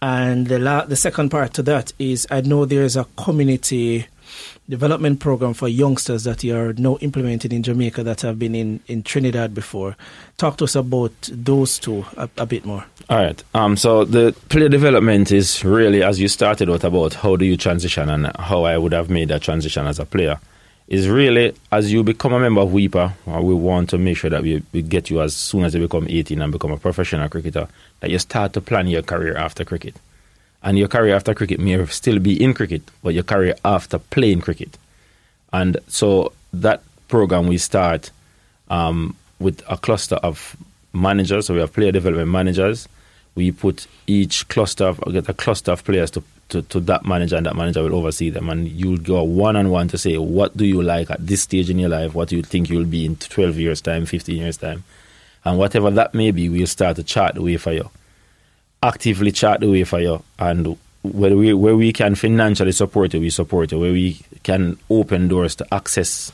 And 0.00 0.46
the, 0.46 0.58
la- 0.58 0.84
the 0.84 0.96
second 0.96 1.30
part 1.30 1.54
to 1.54 1.62
that 1.62 1.92
is 1.98 2.26
I 2.30 2.42
know 2.42 2.64
there's 2.64 2.96
a 2.96 3.06
community 3.16 4.06
development 4.68 5.18
program 5.18 5.54
for 5.54 5.68
youngsters 5.68 6.24
that 6.24 6.44
you 6.44 6.54
are 6.54 6.72
now 6.74 6.96
implementing 7.00 7.52
in 7.52 7.62
Jamaica 7.62 8.02
that 8.02 8.20
have 8.20 8.38
been 8.38 8.54
in, 8.54 8.80
in 8.86 9.02
Trinidad 9.02 9.54
before. 9.54 9.96
Talk 10.36 10.58
to 10.58 10.64
us 10.64 10.76
about 10.76 11.12
those 11.32 11.78
two 11.78 12.04
a, 12.16 12.28
a 12.36 12.46
bit 12.46 12.64
more. 12.64 12.84
All 13.08 13.18
right. 13.18 13.42
Um, 13.54 13.76
so 13.76 14.04
the 14.04 14.34
player 14.50 14.68
development 14.68 15.32
is 15.32 15.64
really, 15.64 16.02
as 16.02 16.20
you 16.20 16.28
started 16.28 16.68
with, 16.68 16.84
about 16.84 17.14
how 17.14 17.36
do 17.36 17.44
you 17.44 17.56
transition 17.56 18.10
and 18.10 18.30
how 18.38 18.64
I 18.64 18.76
would 18.76 18.92
have 18.92 19.08
made 19.08 19.28
that 19.28 19.42
transition 19.42 19.86
as 19.86 19.98
a 19.98 20.06
player. 20.06 20.38
Is 20.88 21.06
really 21.06 21.54
as 21.70 21.92
you 21.92 22.02
become 22.02 22.32
a 22.32 22.40
member 22.40 22.62
of 22.62 22.70
WIPA, 22.70 23.42
we 23.42 23.52
want 23.52 23.90
to 23.90 23.98
make 23.98 24.16
sure 24.16 24.30
that 24.30 24.42
we, 24.42 24.62
we 24.72 24.80
get 24.80 25.10
you 25.10 25.20
as 25.20 25.36
soon 25.36 25.64
as 25.64 25.74
you 25.74 25.82
become 25.82 26.06
18 26.08 26.40
and 26.40 26.50
become 26.50 26.72
a 26.72 26.78
professional 26.78 27.28
cricketer, 27.28 27.68
that 28.00 28.08
you 28.08 28.18
start 28.18 28.54
to 28.54 28.62
plan 28.62 28.86
your 28.86 29.02
career 29.02 29.36
after 29.36 29.66
cricket 29.66 29.96
and 30.62 30.78
your 30.78 30.88
career 30.88 31.14
after 31.14 31.34
cricket 31.34 31.60
may 31.60 31.84
still 31.86 32.18
be 32.18 32.42
in 32.42 32.54
cricket, 32.54 32.82
but 33.02 33.14
your 33.14 33.22
career 33.22 33.54
after 33.64 33.98
playing 33.98 34.40
cricket. 34.40 34.76
And 35.52 35.78
so 35.86 36.32
that 36.52 36.82
program 37.08 37.46
we 37.46 37.58
start 37.58 38.10
um, 38.68 39.16
with 39.38 39.62
a 39.68 39.76
cluster 39.76 40.16
of 40.16 40.56
managers. 40.92 41.46
So 41.46 41.54
we 41.54 41.60
have 41.60 41.72
player 41.72 41.92
development 41.92 42.30
managers. 42.30 42.88
We 43.34 43.52
put 43.52 43.86
each 44.06 44.48
cluster 44.48 44.86
of 44.86 45.00
get 45.12 45.28
a 45.28 45.34
cluster 45.34 45.70
of 45.70 45.84
players 45.84 46.10
to, 46.12 46.24
to, 46.48 46.62
to 46.62 46.80
that 46.80 47.06
manager, 47.06 47.36
and 47.36 47.46
that 47.46 47.54
manager 47.54 47.82
will 47.84 47.94
oversee 47.94 48.30
them. 48.30 48.50
And 48.50 48.66
you'll 48.68 48.98
go 48.98 49.22
one 49.22 49.54
on 49.54 49.70
one 49.70 49.86
to 49.88 49.98
say, 49.98 50.18
what 50.18 50.56
do 50.56 50.66
you 50.66 50.82
like 50.82 51.08
at 51.10 51.24
this 51.24 51.42
stage 51.42 51.70
in 51.70 51.78
your 51.78 51.88
life? 51.88 52.14
What 52.14 52.30
do 52.30 52.36
you 52.36 52.42
think 52.42 52.68
you'll 52.68 52.84
be 52.84 53.06
in 53.06 53.14
12 53.16 53.58
years' 53.58 53.80
time, 53.80 54.06
15 54.06 54.36
years' 54.36 54.56
time? 54.56 54.82
And 55.44 55.56
whatever 55.56 55.90
that 55.92 56.14
may 56.14 56.32
be, 56.32 56.48
we'll 56.48 56.66
start 56.66 56.96
to 56.96 57.04
chart 57.04 57.36
the 57.36 57.42
way 57.42 57.56
for 57.58 57.72
you 57.72 57.88
actively 58.82 59.32
chart 59.32 59.60
the 59.60 59.70
way 59.70 59.84
for 59.84 60.00
you 60.00 60.22
and 60.38 60.76
where 61.02 61.36
we 61.36 61.52
where 61.54 61.76
we 61.76 61.92
can 61.92 62.14
financially 62.14 62.72
support 62.72 63.14
you, 63.14 63.20
we 63.20 63.30
support 63.30 63.72
you. 63.72 63.78
Where 63.78 63.92
we 63.92 64.20
can 64.42 64.78
open 64.90 65.28
doors 65.28 65.54
to 65.56 65.74
access 65.74 66.32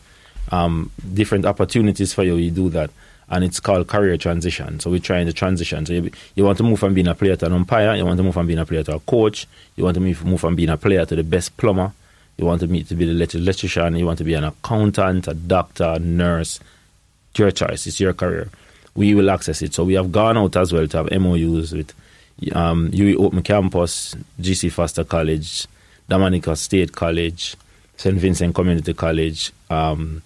um, 0.50 0.90
different 1.12 1.46
opportunities 1.46 2.12
for 2.12 2.22
you, 2.22 2.34
we 2.34 2.50
do 2.50 2.68
that. 2.70 2.90
And 3.28 3.42
it's 3.42 3.58
called 3.58 3.88
career 3.88 4.16
transition. 4.18 4.80
So 4.80 4.90
we're 4.90 5.00
trying 5.00 5.26
to 5.26 5.32
transition. 5.32 5.86
So 5.86 5.94
you, 5.94 6.10
you 6.34 6.44
want 6.44 6.58
to 6.58 6.64
move 6.64 6.78
from 6.78 6.92
being 6.92 7.08
a 7.08 7.14
player 7.14 7.36
to 7.36 7.46
an 7.46 7.54
umpire. 7.54 7.94
You 7.94 8.04
want 8.04 8.18
to 8.18 8.22
move 8.22 8.34
from 8.34 8.46
being 8.46 8.58
a 8.58 8.66
player 8.66 8.82
to 8.84 8.96
a 8.96 9.00
coach. 9.00 9.46
You 9.76 9.84
want 9.84 9.94
to 9.94 10.00
move, 10.00 10.24
move 10.24 10.40
from 10.40 10.54
being 10.54 10.68
a 10.68 10.76
player 10.76 11.06
to 11.06 11.16
the 11.16 11.24
best 11.24 11.56
plumber. 11.56 11.92
You 12.36 12.44
want 12.44 12.60
to, 12.60 12.66
meet, 12.66 12.88
to 12.88 12.94
be 12.94 13.06
the 13.06 13.12
electrician. 13.12 13.96
You 13.96 14.04
want 14.04 14.18
to 14.18 14.24
be 14.24 14.34
an 14.34 14.44
accountant, 14.44 15.26
a 15.26 15.34
doctor, 15.34 15.94
a 15.96 15.98
nurse. 15.98 16.60
Your 17.36 17.50
choice. 17.50 17.86
It's 17.86 17.98
your 17.98 18.12
career. 18.12 18.50
We 18.94 19.14
will 19.14 19.30
access 19.30 19.62
it. 19.62 19.72
So 19.72 19.84
we 19.84 19.94
have 19.94 20.12
gone 20.12 20.36
out 20.36 20.54
as 20.56 20.72
well 20.72 20.86
to 20.86 20.96
have 20.98 21.10
MOUs 21.10 21.72
with 21.72 21.94
um, 22.54 22.90
UWI 22.90 23.16
Open 23.16 23.42
Campus, 23.42 24.14
GC 24.40 24.70
Foster 24.72 25.04
College, 25.04 25.66
Dominica 26.08 26.54
State 26.56 26.92
College, 26.92 27.56
St. 27.96 28.16
Vincent 28.16 28.54
Community 28.54 28.92
College, 28.94 29.52
um, 29.70 30.22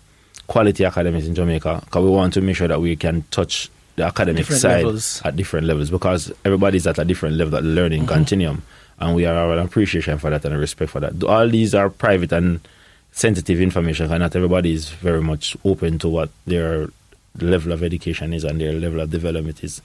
Quality 0.47 0.85
Academies 0.85 1.29
in 1.29 1.35
Jamaica, 1.35 1.83
because 1.85 2.05
we 2.05 2.11
want 2.11 2.33
to 2.35 2.40
make 2.40 2.57
sure 2.57 2.68
that 2.68 2.81
we 2.81 2.97
can 2.97 3.23
touch 3.31 3.71
the 3.97 4.05
academic 4.05 4.38
Different 4.38 4.62
side 4.62 4.77
levels. 4.85 5.21
at 5.25 5.37
different 5.37 5.66
levels 5.66 5.90
because 5.90 6.33
everybody's 6.44 6.87
at 6.87 6.99
a 6.99 7.05
different 7.05 7.37
level 7.37 7.57
at 7.57 7.62
the 7.64 7.68
learning 7.68 8.03
Mm-hmm. 8.03 8.12
continuum. 8.14 8.62
And 9.01 9.14
we 9.14 9.27
are 9.27 9.53
an 9.53 9.59
appreciation 9.59 10.18
for 10.18 10.31
that 10.31 10.44
and 10.44 10.55
a 10.55 10.59
respect 10.59 10.90
for 10.90 11.01
that. 11.01 11.23
All 11.23 11.49
these 11.49 11.75
are 11.75 11.90
private 11.90 12.33
and 12.33 12.61
sensitive 13.12 13.61
information, 13.61 14.11
and 14.11 14.21
not 14.21 14.35
everybody 14.35 14.73
is 14.73 14.88
very 14.90 15.21
much 15.21 15.57
open 15.64 15.99
to 16.01 16.09
what 16.09 16.31
their 16.47 16.88
level 17.40 17.73
of 17.73 17.83
education 17.83 18.33
is 18.33 18.42
and 18.44 18.61
their 18.61 18.73
level 18.73 19.01
of 19.01 19.11
development 19.11 19.62
is 19.62 19.81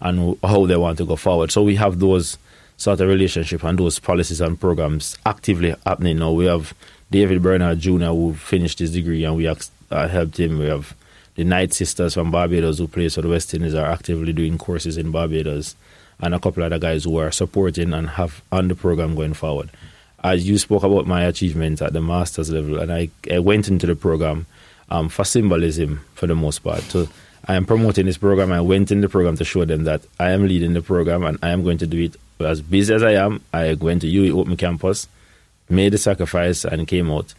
and 0.00 0.38
how 0.42 0.66
they 0.66 0.76
want 0.76 0.98
to 0.98 1.04
go 1.04 1.16
forward. 1.16 1.50
So 1.50 1.62
we 1.62 1.76
have 1.76 1.98
those 1.98 2.38
sort 2.76 3.00
of 3.00 3.08
relationship 3.08 3.64
and 3.64 3.78
those 3.78 3.98
policies 3.98 4.40
and 4.40 4.60
programs 4.60 5.16
actively 5.26 5.74
happening 5.84 6.18
now. 6.18 6.32
We 6.32 6.46
have 6.46 6.74
David 7.10 7.42
Bernard 7.42 7.80
Jr. 7.80 8.06
who 8.06 8.34
finished 8.34 8.78
his 8.78 8.92
degree 8.92 9.24
and 9.24 9.36
we 9.36 9.48
uh, 9.48 10.08
helped 10.08 10.38
him. 10.38 10.58
We 10.58 10.66
have 10.66 10.94
the 11.34 11.44
Knight 11.44 11.72
Sisters 11.72 12.14
from 12.14 12.30
Barbados 12.30 12.78
who 12.78 12.88
play 12.88 13.08
for 13.08 13.22
the 13.22 13.28
West 13.28 13.52
Indies 13.54 13.74
are 13.74 13.90
actively 13.90 14.32
doing 14.32 14.58
courses 14.58 14.96
in 14.96 15.10
Barbados 15.10 15.74
and 16.20 16.34
a 16.34 16.40
couple 16.40 16.62
other 16.62 16.78
guys 16.78 17.04
who 17.04 17.16
are 17.18 17.30
supporting 17.30 17.92
and 17.92 18.10
have 18.10 18.42
on 18.50 18.68
the 18.68 18.74
program 18.74 19.14
going 19.14 19.34
forward. 19.34 19.70
As 20.22 20.48
you 20.48 20.58
spoke 20.58 20.82
about 20.82 21.06
my 21.06 21.22
achievements 21.24 21.80
at 21.80 21.92
the 21.92 22.00
master's 22.00 22.50
level, 22.50 22.78
and 22.80 22.92
I, 22.92 23.08
I 23.32 23.38
went 23.38 23.68
into 23.68 23.86
the 23.86 23.94
program 23.94 24.46
um, 24.90 25.08
for 25.08 25.24
symbolism 25.24 26.04
for 26.14 26.26
the 26.26 26.34
most 26.34 26.60
part. 26.60 26.82
So 26.82 27.08
I 27.46 27.54
am 27.54 27.64
promoting 27.64 28.06
this 28.06 28.18
program. 28.18 28.52
I 28.52 28.60
went 28.60 28.90
in 28.90 29.00
the 29.00 29.08
program 29.08 29.36
to 29.36 29.44
show 29.44 29.64
them 29.64 29.84
that 29.84 30.02
I 30.18 30.30
am 30.30 30.46
leading 30.46 30.74
the 30.74 30.82
program 30.82 31.24
and 31.24 31.38
I 31.42 31.50
am 31.50 31.62
going 31.62 31.78
to 31.78 31.86
do 31.86 32.02
it 32.02 32.16
as 32.40 32.60
busy 32.60 32.94
as 32.94 33.02
I 33.02 33.12
am. 33.12 33.42
I 33.52 33.74
went 33.74 34.02
to 34.02 34.06
UWI 34.06 34.38
Open 34.38 34.56
Campus, 34.56 35.08
made 35.68 35.92
the 35.92 35.98
sacrifice, 35.98 36.64
and 36.64 36.86
came 36.86 37.10
out 37.10 37.34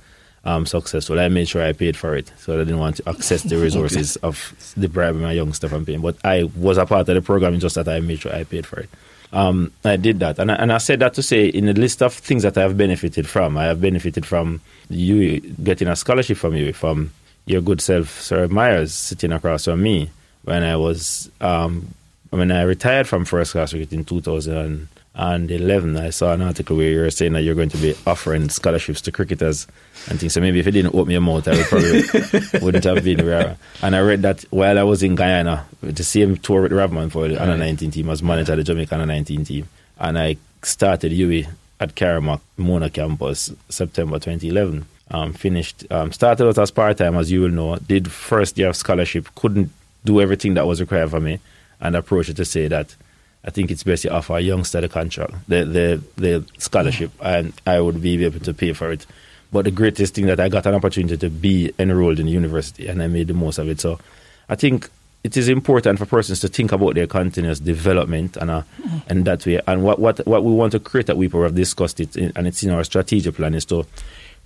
um, 0.45 0.65
successful. 0.65 1.19
I 1.19 1.27
made 1.27 1.47
sure 1.47 1.63
I 1.63 1.73
paid 1.73 1.97
for 1.97 2.15
it, 2.15 2.31
so 2.37 2.53
I 2.53 2.57
didn't 2.57 2.79
want 2.79 2.97
to 2.97 3.09
access 3.09 3.43
the 3.43 3.57
resources 3.61 4.15
of 4.17 4.73
depriving 4.77 5.21
my 5.21 5.33
young 5.33 5.53
stuff 5.53 5.71
from 5.71 5.85
paying. 5.85 6.01
But 6.01 6.17
I 6.23 6.43
was 6.55 6.77
a 6.77 6.85
part 6.85 7.07
of 7.09 7.15
the 7.15 7.21
program, 7.21 7.59
just 7.59 7.75
that 7.75 7.87
I 7.87 7.99
made 7.99 8.19
sure 8.19 8.33
I 8.33 8.43
paid 8.43 8.65
for 8.65 8.79
it. 8.79 8.89
Um, 9.31 9.71
I 9.85 9.95
did 9.95 10.19
that, 10.21 10.39
and 10.39 10.51
I, 10.51 10.55
and 10.55 10.73
I 10.73 10.79
said 10.79 10.99
that 10.99 11.13
to 11.15 11.21
say 11.21 11.45
in 11.45 11.67
the 11.67 11.73
list 11.73 12.01
of 12.01 12.13
things 12.13 12.43
that 12.43 12.57
I 12.57 12.61
have 12.61 12.77
benefited 12.77 13.27
from, 13.27 13.57
I 13.57 13.65
have 13.65 13.79
benefited 13.79 14.25
from 14.25 14.61
you 14.89 15.39
getting 15.39 15.87
a 15.87 15.95
scholarship 15.95 16.37
from 16.37 16.55
you, 16.55 16.73
from 16.73 17.11
your 17.49 17.61
good 17.61 17.81
self, 17.81 18.21
Sir 18.21 18.47
Myers, 18.47 18.93
sitting 18.93 19.31
across 19.31 19.65
from 19.65 19.81
me 19.81 20.11
when 20.43 20.63
I 20.63 20.75
was 20.75 21.31
um, 21.41 21.93
when 22.29 22.51
I 22.51 22.61
retired 22.61 23.07
from 23.07 23.25
first 23.25 23.53
class 23.53 23.71
cricket 23.71 23.91
in 23.91 24.05
2011. 24.05 25.97
I 25.97 26.09
saw 26.11 26.33
an 26.33 26.43
article 26.43 26.77
where 26.77 26.89
you 26.89 26.99
were 26.99 27.09
saying 27.09 27.33
that 27.33 27.41
you're 27.41 27.55
going 27.55 27.69
to 27.69 27.77
be 27.77 27.95
offering 28.05 28.49
scholarships 28.49 29.01
to 29.01 29.11
cricketers 29.11 29.65
and 30.07 30.19
things. 30.19 30.33
So 30.33 30.41
maybe 30.41 30.59
if 30.59 30.67
you 30.67 30.71
didn't 30.71 30.93
open 30.93 31.11
your 31.11 31.21
mouth, 31.21 31.47
I 31.47 31.57
would 31.57 31.65
probably 31.65 32.59
wouldn't 32.61 32.83
have 32.83 33.03
been 33.03 33.25
where. 33.25 33.57
And 33.81 33.95
I 33.95 33.99
read 34.01 34.21
that 34.21 34.45
while 34.51 34.77
I 34.77 34.83
was 34.83 35.01
in 35.01 35.15
Guyana, 35.15 35.65
the 35.81 36.03
same 36.03 36.37
tour 36.37 36.61
with 36.61 36.71
Rovman 36.71 37.11
for 37.11 37.27
the 37.27 37.41
under 37.41 37.57
19 37.57 37.89
team, 37.89 38.09
as 38.11 38.21
manager 38.21 38.53
of 38.53 38.57
the 38.57 38.63
Jamaica 38.63 38.93
under 38.93 39.07
19 39.07 39.45
team, 39.45 39.67
and 39.99 40.19
I 40.19 40.37
started 40.61 41.11
UWI 41.11 41.49
at 41.79 41.95
Karamak 41.95 42.41
Mona 42.57 42.91
campus 42.91 43.51
September 43.69 44.19
2011. 44.19 44.85
Um, 45.11 45.33
finished, 45.33 45.85
um, 45.89 46.11
started 46.11 46.47
out 46.47 46.59
as 46.59 46.69
part 46.69 46.97
time, 46.97 47.15
as 47.15 47.31
you 47.31 47.41
will 47.41 47.49
know. 47.49 47.75
Did 47.77 48.11
first 48.11 48.59
year 48.59 48.69
of 48.69 48.75
scholarship, 48.75 49.27
couldn't 49.33 49.71
do 50.05 50.21
everything 50.21 50.53
that 50.53 50.67
was 50.67 50.79
required 50.79 51.09
for 51.09 51.19
me, 51.19 51.39
and 51.81 51.95
approached 51.95 52.29
it 52.29 52.35
to 52.35 52.45
say 52.45 52.67
that 52.67 52.95
I 53.43 53.51
think 53.51 53.71
it's 53.71 53.83
best 53.83 54.03
to 54.03 54.09
offer 54.09 54.37
a 54.37 54.39
youngster 54.41 54.81
the 54.81 54.89
contract, 54.89 55.33
the 55.47 55.63
the 55.65 56.03
the 56.17 56.45
scholarship, 56.57 57.11
and 57.21 57.53
I 57.65 57.79
would 57.79 58.01
be 58.01 58.23
able 58.25 58.39
to 58.41 58.53
pay 58.53 58.73
for 58.73 58.91
it. 58.91 59.05
But 59.51 59.65
the 59.65 59.71
greatest 59.71 60.13
thing 60.13 60.27
that 60.27 60.39
I 60.39 60.49
got 60.49 60.65
an 60.65 60.75
opportunity 60.75 61.17
to 61.17 61.29
be 61.29 61.71
enrolled 61.79 62.19
in 62.19 62.25
the 62.25 62.31
university, 62.31 62.87
and 62.87 63.01
I 63.01 63.07
made 63.07 63.27
the 63.27 63.33
most 63.33 63.57
of 63.57 63.67
it. 63.67 63.79
So, 63.79 63.99
I 64.47 64.55
think 64.55 64.89
it 65.23 65.35
is 65.35 65.49
important 65.49 65.99
for 65.99 66.05
persons 66.05 66.39
to 66.41 66.47
think 66.47 66.71
about 66.71 66.95
their 66.95 67.07
continuous 67.07 67.59
development 67.59 68.37
and 68.37 68.51
uh, 68.51 68.63
and 69.07 69.25
that 69.25 69.45
way. 69.45 69.61
And 69.67 69.83
what 69.83 69.99
what 69.99 70.25
what 70.27 70.43
we 70.43 70.51
want 70.51 70.73
to 70.73 70.79
create 70.79 71.09
at 71.09 71.15
WIPA, 71.15 71.43
have 71.43 71.55
discussed 71.55 71.99
it, 72.01 72.17
in, 72.17 72.33
and 72.35 72.45
it's 72.45 72.61
in 72.61 72.71
our 72.71 72.83
strategic 72.83 73.35
plan, 73.35 73.55
is 73.55 73.65
to 73.65 73.85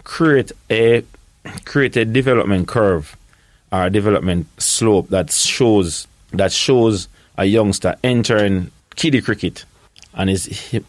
create 0.03 0.51
a 0.69 1.03
create 1.65 1.95
a 1.97 2.05
development 2.05 2.67
curve 2.67 3.15
or 3.71 3.85
a 3.85 3.89
development 3.89 4.47
slope 4.61 5.09
that 5.09 5.31
shows 5.31 6.07
that 6.31 6.51
shows 6.51 7.07
a 7.37 7.45
youngster 7.45 7.95
entering 8.03 8.71
kiddie 8.95 9.21
cricket. 9.21 9.65
And 10.13 10.29
is 10.29 10.45
he, 10.45 10.83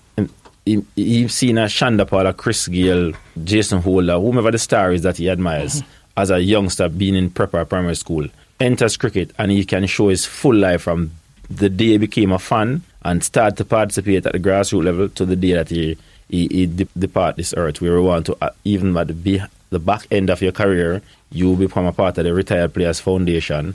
he, 0.64 0.84
he's 0.94 1.34
seen 1.34 1.58
a 1.58 1.64
Chanderpaul, 1.64 2.28
a 2.28 2.32
Chris 2.32 2.68
Gayle, 2.68 3.12
Jason 3.42 3.80
Holder, 3.80 4.18
whomever 4.18 4.50
the 4.50 4.58
star 4.58 4.92
is 4.92 5.02
that 5.02 5.16
he 5.16 5.30
admires 5.30 5.80
mm-hmm. 5.80 5.90
as 6.16 6.30
a 6.30 6.40
youngster 6.40 6.88
being 6.88 7.14
in 7.14 7.30
prep 7.30 7.54
or 7.54 7.64
primary 7.64 7.96
school, 7.96 8.26
enters 8.60 8.96
cricket 8.96 9.30
and 9.38 9.50
he 9.50 9.64
can 9.64 9.86
show 9.86 10.08
his 10.08 10.26
full 10.26 10.54
life 10.54 10.82
from 10.82 11.10
the 11.50 11.68
day 11.68 11.88
he 11.88 11.98
became 11.98 12.32
a 12.32 12.38
fan 12.38 12.82
and 13.02 13.22
start 13.22 13.56
to 13.56 13.64
participate 13.64 14.24
at 14.26 14.32
the 14.32 14.38
grassroots 14.38 14.84
level 14.84 15.08
to 15.10 15.26
the 15.26 15.36
day 15.36 15.52
that 15.52 15.68
he 15.68 15.96
he, 16.28 16.48
he 16.48 16.66
de- 16.66 16.88
depart 16.98 17.36
this 17.36 17.54
earth. 17.56 17.80
We 17.80 17.90
want 18.00 18.26
to 18.26 18.36
uh, 18.40 18.50
even 18.64 18.96
at 18.96 19.08
the, 19.08 19.14
be, 19.14 19.42
the 19.70 19.78
back 19.78 20.06
end 20.10 20.30
of 20.30 20.42
your 20.42 20.52
career, 20.52 21.02
you 21.30 21.56
become 21.56 21.86
a 21.86 21.92
part 21.92 22.18
of 22.18 22.24
the 22.24 22.34
Retired 22.34 22.74
Players 22.74 23.00
Foundation, 23.00 23.74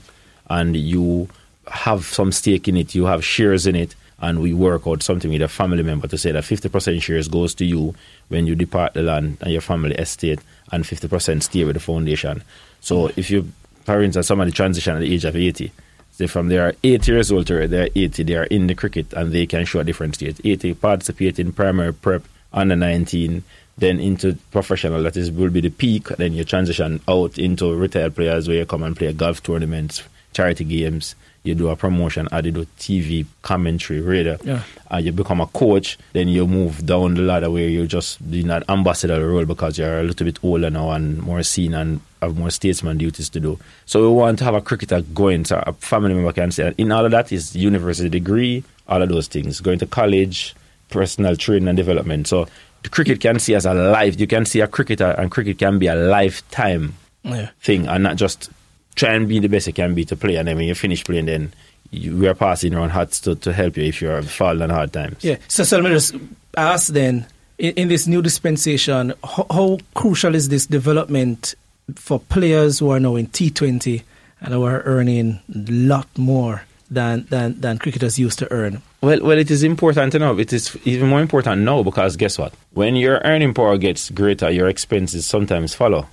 and 0.49 0.75
you 0.75 1.29
have 1.67 2.05
some 2.05 2.31
stake 2.31 2.67
in 2.67 2.77
it. 2.77 2.95
You 2.95 3.05
have 3.05 3.23
shares 3.23 3.67
in 3.67 3.75
it, 3.75 3.95
and 4.19 4.41
we 4.41 4.53
work 4.53 4.87
out 4.87 5.03
something 5.03 5.31
with 5.31 5.41
a 5.41 5.47
family 5.47 5.83
member 5.83 6.07
to 6.07 6.17
say 6.17 6.31
that 6.31 6.45
fifty 6.45 6.69
percent 6.69 7.01
shares 7.01 7.27
goes 7.27 7.53
to 7.55 7.65
you 7.65 7.93
when 8.29 8.47
you 8.47 8.55
depart 8.55 8.93
the 8.93 9.03
land 9.03 9.37
and 9.41 9.51
your 9.51 9.61
family 9.61 9.95
estate, 9.95 10.39
and 10.71 10.85
fifty 10.85 11.07
percent 11.07 11.43
stay 11.43 11.63
with 11.63 11.75
the 11.75 11.79
foundation. 11.79 12.43
So 12.81 13.07
if 13.15 13.29
your 13.29 13.43
parents 13.85 14.17
are 14.17 14.23
somebody 14.23 14.51
transition 14.51 14.95
at 14.95 14.99
the 14.99 15.13
age 15.13 15.25
of 15.25 15.35
eighty. 15.35 15.71
They 16.17 16.27
from 16.27 16.49
they 16.49 16.57
are 16.57 16.75
80 16.83 17.11
years 17.13 17.31
old 17.31 17.47
to 17.47 17.65
they 17.65 17.83
are 17.83 17.89
80, 17.95 18.23
they 18.23 18.35
are 18.35 18.43
in 18.43 18.67
the 18.67 18.75
cricket 18.75 19.13
and 19.13 19.31
they 19.31 19.47
can 19.47 19.63
show 19.63 19.79
a 19.79 19.85
different 19.85 20.15
state. 20.15 20.39
80 20.43 20.73
participate 20.73 21.39
in 21.39 21.53
primary 21.53 21.93
prep, 21.93 22.23
under 22.53 22.75
19, 22.75 23.43
then 23.77 23.99
into 23.99 24.35
professional, 24.51 25.01
that 25.03 25.15
is 25.15 25.31
will 25.31 25.49
be 25.49 25.61
the 25.61 25.69
peak. 25.69 26.07
Then 26.09 26.33
you 26.33 26.43
transition 26.43 26.99
out 27.07 27.37
into 27.37 27.73
retired 27.75 28.15
players 28.15 28.47
where 28.47 28.57
you 28.57 28.65
come 28.65 28.83
and 28.83 28.95
play 28.95 29.13
golf 29.13 29.41
tournaments, 29.43 30.03
charity 30.33 30.63
games. 30.63 31.15
You 31.41 31.55
do 31.55 31.69
a 31.69 31.75
promotion, 31.77 32.27
and 32.33 32.45
you 32.45 32.51
do 32.51 32.65
TV 32.77 33.25
commentary, 33.43 34.01
radio, 34.01 34.37
Yeah. 34.43 34.63
and 34.91 35.05
you 35.05 35.13
become 35.13 35.39
a 35.39 35.47
coach. 35.47 35.97
Then 36.11 36.27
you 36.27 36.45
move 36.45 36.85
down 36.85 37.13
the 37.13 37.21
ladder 37.21 37.49
where 37.49 37.69
you 37.69 37.87
just 37.87 38.19
in 38.29 38.51
an 38.51 38.63
ambassador 38.67 39.25
role 39.25 39.45
because 39.45 39.77
you're 39.77 40.01
a 40.01 40.03
little 40.03 40.25
bit 40.25 40.37
older 40.43 40.69
now 40.69 40.91
and 40.91 41.17
more 41.21 41.41
seen 41.43 41.73
and 41.73 42.01
have 42.21 42.37
more 42.37 42.49
statesman 42.51 42.97
duties 42.97 43.29
to 43.29 43.39
do. 43.39 43.57
So 43.85 44.01
we 44.01 44.09
want 44.13 44.37
to 44.39 44.43
have 44.43 44.53
a 44.53 44.59
cricketer 44.61 44.99
going. 45.01 45.45
So 45.45 45.63
a 45.65 45.71
family 45.71 46.13
member 46.13 46.33
can 46.33 46.51
say, 46.51 46.73
in 46.77 46.91
all 46.91 47.05
of 47.05 47.11
that 47.11 47.31
is 47.31 47.55
university 47.55 48.09
degree, 48.09 48.65
all 48.89 49.01
of 49.01 49.07
those 49.07 49.27
things, 49.29 49.61
going 49.61 49.79
to 49.79 49.85
college, 49.87 50.53
personal 50.89 51.35
training 51.35 51.67
and 51.67 51.77
development. 51.77 52.27
So 52.27 52.47
the 52.83 52.89
cricket 52.89 53.19
can 53.19 53.39
see 53.39 53.55
as 53.55 53.65
a 53.65 53.73
life. 53.73 54.19
You 54.19 54.27
can 54.27 54.45
see 54.45 54.61
a 54.61 54.67
cricketer, 54.67 55.05
uh, 55.07 55.21
and 55.21 55.31
cricket 55.31 55.57
can 55.59 55.79
be 55.79 55.87
a 55.87 55.95
lifetime 55.95 56.95
Yeah. 57.23 57.49
thing, 57.61 57.87
and 57.87 58.03
not 58.03 58.15
just 58.17 58.49
try 58.95 59.13
and 59.13 59.27
be 59.27 59.39
the 59.39 59.47
best 59.49 59.67
you 59.67 59.73
can 59.73 59.93
be 59.95 60.05
to 60.05 60.15
play. 60.15 60.35
And 60.35 60.47
then 60.47 60.55
when 60.57 60.67
you 60.67 60.75
finish 60.75 61.03
playing, 61.03 61.25
then 61.25 61.53
you, 61.91 62.15
we 62.17 62.27
are 62.27 62.33
passing 62.35 62.73
around 62.73 62.89
hats 62.89 63.19
to, 63.21 63.35
to 63.35 63.53
help 63.53 63.77
you 63.77 63.83
if 63.83 64.01
you're 64.01 64.21
falling 64.21 64.69
hard 64.69 64.91
times. 64.93 65.23
Yeah. 65.23 65.37
So, 65.47 65.63
so 65.63 65.77
let 65.77 65.85
me 65.85 65.89
just 65.91 66.15
ask 66.57 66.91
then, 66.93 67.25
in, 67.57 67.73
in 67.75 67.87
this 67.87 68.07
new 68.07 68.21
dispensation, 68.21 69.13
how, 69.23 69.45
how 69.51 69.77
crucial 69.93 70.35
is 70.35 70.49
this 70.49 70.65
development 70.65 71.55
for 71.95 72.19
players 72.19 72.79
who 72.79 72.89
are 72.91 72.99
now 72.99 73.15
in 73.15 73.27
T20 73.27 74.03
and 74.41 74.53
who 74.53 74.63
are 74.63 74.81
earning 74.83 75.39
a 75.53 75.71
lot 75.71 76.07
more 76.17 76.63
than, 76.89 77.25
than, 77.29 77.59
than 77.61 77.77
cricketers 77.77 78.17
used 78.19 78.39
to 78.39 78.51
earn? 78.51 78.81
Well, 79.01 79.19
well, 79.21 79.37
it 79.37 79.49
is 79.51 79.63
important 79.63 80.11
to 80.13 80.19
know. 80.19 80.37
It 80.37 80.51
is 80.51 80.77
even 80.85 81.09
more 81.09 81.21
important 81.21 81.61
now 81.61 81.83
because 81.83 82.15
guess 82.17 82.37
what? 82.37 82.53
When 82.73 82.95
your 82.95 83.19
earning 83.23 83.53
power 83.53 83.77
gets 83.77 84.09
greater, 84.09 84.49
your 84.49 84.67
expenses 84.67 85.25
sometimes 85.25 85.73
follow, 85.73 86.07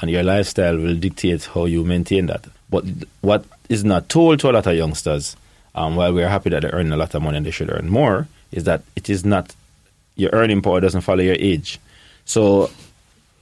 and 0.00 0.10
your 0.10 0.22
lifestyle 0.22 0.76
will 0.76 0.96
dictate 0.96 1.44
how 1.44 1.66
you 1.66 1.84
maintain 1.84 2.26
that. 2.26 2.46
But 2.70 2.84
what 3.20 3.44
is 3.68 3.84
not 3.84 4.08
told 4.08 4.40
to 4.40 4.50
a 4.50 4.52
lot 4.52 4.66
of 4.66 4.74
youngsters, 4.74 5.36
um, 5.74 5.96
while 5.96 6.12
we're 6.12 6.28
happy 6.28 6.50
that 6.50 6.62
they 6.62 6.70
earn 6.70 6.92
a 6.92 6.96
lot 6.96 7.14
of 7.14 7.22
money 7.22 7.36
and 7.36 7.46
they 7.46 7.50
should 7.50 7.70
earn 7.70 7.88
more, 7.90 8.28
is 8.50 8.64
that 8.64 8.82
it 8.96 9.10
is 9.10 9.24
not 9.24 9.54
your 10.16 10.30
earning 10.32 10.62
power 10.62 10.80
doesn't 10.80 11.00
follow 11.02 11.22
your 11.22 11.36
age. 11.38 11.78
So 12.24 12.70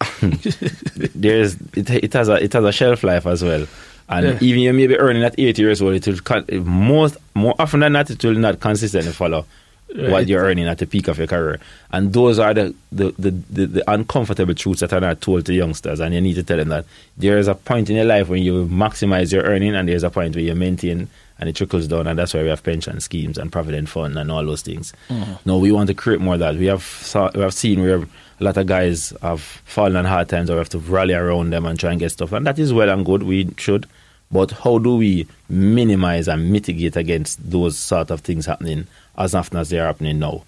there's 0.22 1.56
it, 1.76 1.90
it 1.90 2.12
has 2.12 2.28
a 2.28 2.42
it 2.42 2.52
has 2.52 2.64
a 2.64 2.72
shelf 2.72 3.02
life 3.02 3.26
as 3.26 3.44
well. 3.44 3.66
And 4.11 4.27
Yeah. 4.27 4.38
even 4.40 4.61
you 4.62 4.73
may 4.73 4.87
be 4.88 4.99
earning 4.99 5.23
at 5.23 5.35
80 5.38 5.62
years 5.62 5.81
old, 5.81 5.94
it 5.94 6.07
will 6.07 6.18
con- 6.18 6.44
most 6.64 7.16
more 7.35 7.55
often 7.59 7.81
than 7.81 7.92
not 7.92 8.11
it 8.11 8.23
will 8.25 8.35
not 8.35 8.59
consistently 8.61 9.12
follow 9.12 9.46
what 9.94 10.29
you're 10.29 10.44
earning 10.44 10.68
at 10.68 10.79
the 10.79 10.87
peak 10.87 11.09
of 11.09 11.18
your 11.18 11.27
career. 11.27 11.59
And 11.92 12.12
those 12.12 12.38
are 12.38 12.53
the 12.55 12.75
the, 12.92 13.12
the, 13.18 13.31
the 13.51 13.66
the 13.66 13.90
uncomfortable 13.90 14.55
truths 14.55 14.81
that 14.81 14.92
are 14.92 15.01
not 15.01 15.20
told 15.20 15.46
to 15.46 15.55
youngsters. 15.55 16.01
And 16.01 16.14
you 16.14 16.20
need 16.20 16.35
to 16.35 16.42
tell 16.42 16.59
them 16.59 16.68
that 16.68 16.85
there 17.16 17.38
is 17.38 17.49
a 17.49 17.55
point 17.55 17.88
in 17.90 17.96
your 17.96 18.05
life 18.05 18.29
when 18.29 18.42
you 18.42 18.66
maximize 18.66 19.33
your 19.33 19.42
earning, 19.44 19.75
and 19.75 19.88
there's 19.88 20.03
a 20.05 20.11
point 20.11 20.35
where 20.37 20.44
you 20.44 20.55
maintain, 20.55 21.09
and 21.40 21.49
it 21.49 21.57
trickles 21.57 21.87
down. 21.88 22.07
And 22.07 22.18
that's 22.18 22.35
why 22.35 22.42
we 22.42 22.49
have 22.51 22.62
pension 22.62 23.01
schemes 23.01 23.37
and 23.38 23.51
provident 23.51 23.88
fund 23.88 24.16
and 24.16 24.31
all 24.31 24.44
those 24.44 24.62
things. 24.62 24.92
Mm. 25.09 25.38
No, 25.44 25.59
we 25.59 25.73
want 25.73 25.88
to 25.88 25.94
create 25.94 26.20
more 26.20 26.35
of 26.35 26.40
that. 26.40 26.55
We 26.57 26.66
have 26.66 26.83
saw, 26.85 27.31
we 27.35 27.40
have 27.42 27.55
seen 27.55 27.81
where 27.83 28.03
a 28.40 28.44
lot 28.44 28.57
of 28.57 28.66
guys 28.66 29.12
have 29.22 29.40
fallen 29.40 29.96
on 29.96 30.05
hard 30.05 30.29
times, 30.29 30.50
or 30.50 30.55
we 30.55 30.59
have 30.59 30.68
to 30.70 30.79
rally 30.79 31.14
around 31.14 31.50
them 31.53 31.66
and 31.66 31.79
try 31.79 31.90
and 31.90 32.00
get 32.00 32.11
stuff, 32.11 32.33
and 32.33 32.46
that 32.46 32.59
is 32.59 32.72
well 32.72 32.88
and 32.88 33.05
good. 33.05 33.22
We 33.22 33.53
should. 33.57 33.87
But 34.33 34.53
how 34.53 34.79
do 34.79 34.96
we 34.96 35.26
minimize 35.48 36.29
and 36.29 36.53
mitigate 36.53 36.96
against 36.96 37.50
those 37.50 37.76
sort 37.76 38.11
of 38.11 38.20
things 38.20 38.46
happening 38.46 38.87
as 39.18 39.35
often 39.35 39.59
as 39.59 39.70
they 39.70 39.81
are 39.81 39.87
happening 39.87 40.20
now? 40.20 40.44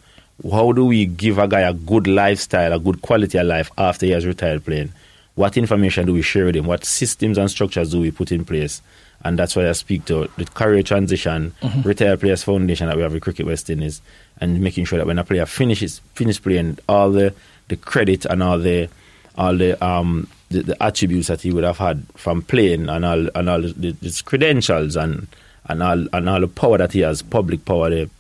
How 0.51 0.73
do 0.73 0.85
we 0.85 1.07
give 1.07 1.39
a 1.39 1.49
guy 1.49 1.61
a 1.61 1.75
good 1.75 2.07
lifestyle, 2.07 2.73
a 2.73 2.79
good 2.79 3.03
quality 3.03 3.39
of 3.39 3.47
life 3.47 3.71
after 3.77 4.07
he 4.07 4.13
has 4.13 4.25
retired 4.25 4.65
playing? 4.65 4.93
What 5.35 5.57
information 5.57 6.07
do 6.07 6.13
we 6.13 6.23
share 6.23 6.47
with 6.47 6.57
him? 6.57 6.67
What 6.67 6.85
systems 6.85 7.39
and 7.39 7.51
structures 7.51 7.91
do 7.91 8.01
we 8.01 8.11
put 8.11 8.33
in 8.33 8.45
place? 8.45 8.83
And 9.25 9.39
that's 9.39 9.55
why 9.57 9.69
I 9.69 9.73
speak 9.73 10.05
to 10.07 10.29
the 10.37 10.45
career 10.47 10.83
transition, 10.83 11.55
mm-hmm. 11.63 11.83
retired 11.83 12.21
players 12.21 12.43
foundation 12.43 12.89
that 12.89 12.97
we 12.97 13.03
have 13.03 13.13
with 13.13 13.23
Cricket 13.23 13.47
West 13.47 13.71
Indies, 13.71 14.03
and 14.41 14.61
making 14.61 14.85
sure 14.85 14.99
that 14.99 15.07
when 15.07 15.19
a 15.19 15.25
player 15.25 15.47
finishes 15.47 16.01
finish 16.15 16.43
playing, 16.43 16.79
all 16.89 17.11
the, 17.11 17.35
the 17.69 17.77
credit 17.77 18.25
and 18.25 18.43
all 18.43 18.59
the 18.59 18.89
all 19.37 19.57
the 19.57 19.83
um 19.85 20.29
the, 20.51 20.63
the 20.63 20.83
attributes 20.83 21.29
that 21.29 21.41
he 21.41 21.51
would 21.51 21.65
have 21.65 21.79
had 21.79 22.05
from 22.17 22.43
playing 22.43 22.89
and 22.89 23.05
all 23.05 23.29
and 23.35 23.49
all 23.49 23.61
the, 23.61 23.97
his 24.03 24.23
credentials 24.23 24.97
and 24.97 25.27
and 25.67 25.83
all 25.83 26.07
and 26.13 26.29
all 26.29 26.41
the 26.41 26.49
power 26.49 26.79
that 26.79 26.93
he 26.93 27.01
has, 27.01 27.23
public 27.23 27.65
power, 27.65 27.91
the 27.91 28.11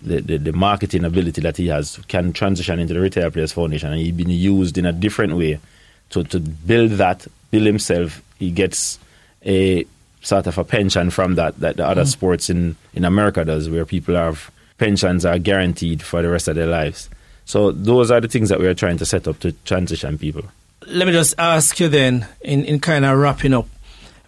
the, 0.00 0.20
the, 0.20 0.36
the 0.38 0.52
marketing 0.52 1.04
ability 1.04 1.40
that 1.40 1.56
he 1.56 1.66
has 1.68 1.98
can 2.08 2.32
transition 2.32 2.78
into 2.78 2.94
the 2.94 3.00
Retired 3.00 3.32
Players 3.32 3.52
Foundation 3.52 3.92
and 3.92 4.00
he's 4.00 4.12
been 4.14 4.30
used 4.30 4.78
in 4.78 4.86
a 4.86 4.92
different 4.92 5.36
way 5.36 5.58
to, 6.10 6.22
to 6.24 6.38
build 6.38 6.92
that, 6.92 7.26
build 7.50 7.66
himself. 7.66 8.22
He 8.38 8.50
gets 8.52 8.98
a 9.44 9.84
sort 10.20 10.46
of 10.46 10.56
a 10.58 10.64
pension 10.64 11.10
from 11.10 11.34
that 11.34 11.58
that 11.60 11.76
the 11.76 11.86
other 11.86 12.04
sports 12.04 12.50
in, 12.50 12.76
in 12.94 13.04
America 13.04 13.44
does 13.44 13.68
where 13.68 13.84
people 13.84 14.14
have 14.14 14.50
pensions 14.78 15.24
are 15.24 15.38
guaranteed 15.38 16.02
for 16.02 16.22
the 16.22 16.28
rest 16.28 16.48
of 16.48 16.54
their 16.54 16.66
lives. 16.66 17.10
So 17.48 17.72
those 17.72 18.10
are 18.10 18.20
the 18.20 18.28
things 18.28 18.50
that 18.50 18.60
we 18.60 18.66
are 18.66 18.74
trying 18.74 18.98
to 18.98 19.06
set 19.06 19.26
up 19.26 19.40
to 19.40 19.52
transition 19.64 20.18
people. 20.18 20.44
Let 20.86 21.06
me 21.06 21.14
just 21.14 21.34
ask 21.38 21.80
you 21.80 21.88
then, 21.88 22.28
in, 22.42 22.62
in 22.66 22.78
kind 22.78 23.06
of 23.06 23.16
wrapping 23.16 23.54
up. 23.54 23.66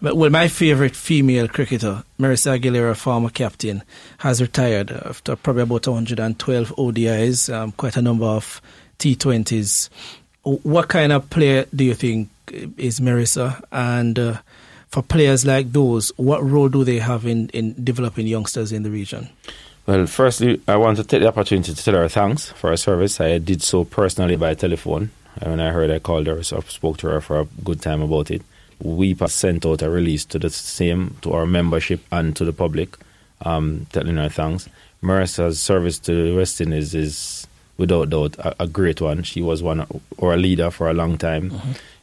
But 0.01 0.17
well, 0.17 0.31
my 0.31 0.47
favorite 0.47 0.95
female 0.95 1.47
cricketer, 1.47 2.03
Merissa 2.19 2.59
Aguilleira, 2.59 2.97
former 2.97 3.29
captain, 3.29 3.83
has 4.17 4.41
retired 4.41 4.89
after 4.89 5.35
probably 5.35 5.61
about 5.61 5.87
112 5.87 6.75
ODIs, 6.75 7.53
um, 7.53 7.73
quite 7.73 7.95
a 7.95 8.01
number 8.01 8.25
of 8.25 8.59
T20s. 8.97 9.89
What 10.41 10.87
kind 10.89 11.11
of 11.11 11.29
player 11.29 11.67
do 11.75 11.83
you 11.83 11.93
think 11.93 12.27
is 12.75 12.99
Marissa? 12.99 13.63
And 13.71 14.17
uh, 14.17 14.37
for 14.87 15.03
players 15.03 15.45
like 15.45 15.71
those, 15.73 16.11
what 16.17 16.43
role 16.43 16.69
do 16.69 16.83
they 16.83 16.97
have 16.97 17.27
in, 17.27 17.49
in 17.49 17.75
developing 17.83 18.25
youngsters 18.25 18.71
in 18.71 18.81
the 18.81 18.89
region? 18.89 19.29
Well, 19.87 20.05
firstly, 20.05 20.61
I 20.67 20.75
want 20.75 20.97
to 20.97 21.03
take 21.03 21.21
the 21.21 21.27
opportunity 21.27 21.73
to 21.73 21.83
tell 21.83 21.95
her 21.95 22.07
thanks 22.07 22.49
for 22.51 22.69
her 22.69 22.77
service. 22.77 23.19
I 23.19 23.39
did 23.39 23.63
so 23.63 23.83
personally 23.83 24.35
by 24.35 24.53
telephone. 24.53 25.09
When 25.41 25.59
I 25.59 25.71
heard 25.71 25.89
I 25.89 25.99
called 25.99 26.27
her, 26.27 26.43
so 26.43 26.57
I 26.57 26.59
spoke 26.61 26.97
to 26.97 27.07
her 27.07 27.21
for 27.21 27.39
a 27.39 27.47
good 27.63 27.81
time 27.81 28.01
about 28.01 28.29
it. 28.29 28.41
We 28.79 29.15
sent 29.15 29.65
out 29.65 29.81
a 29.81 29.89
release 29.89 30.25
to 30.25 30.39
the 30.39 30.49
same, 30.49 31.15
to 31.21 31.33
our 31.33 31.45
membership 31.45 32.01
and 32.11 32.35
to 32.35 32.45
the 32.45 32.53
public, 32.53 32.97
um, 33.43 33.87
telling 33.91 34.17
her 34.17 34.29
thanks. 34.29 34.67
Merissa's 35.01 35.59
service 35.59 35.97
to 35.99 36.29
the 36.29 36.35
West 36.35 36.61
Indies 36.61 36.93
is, 36.93 37.47
without 37.77 38.09
doubt, 38.09 38.37
a, 38.39 38.63
a 38.63 38.67
great 38.67 39.01
one. 39.01 39.23
She 39.23 39.41
was 39.41 39.63
one 39.63 39.85
or 40.17 40.33
a 40.33 40.37
leader 40.37 40.69
for 40.69 40.89
a 40.89 40.93
long 40.93 41.17
time. 41.17 41.51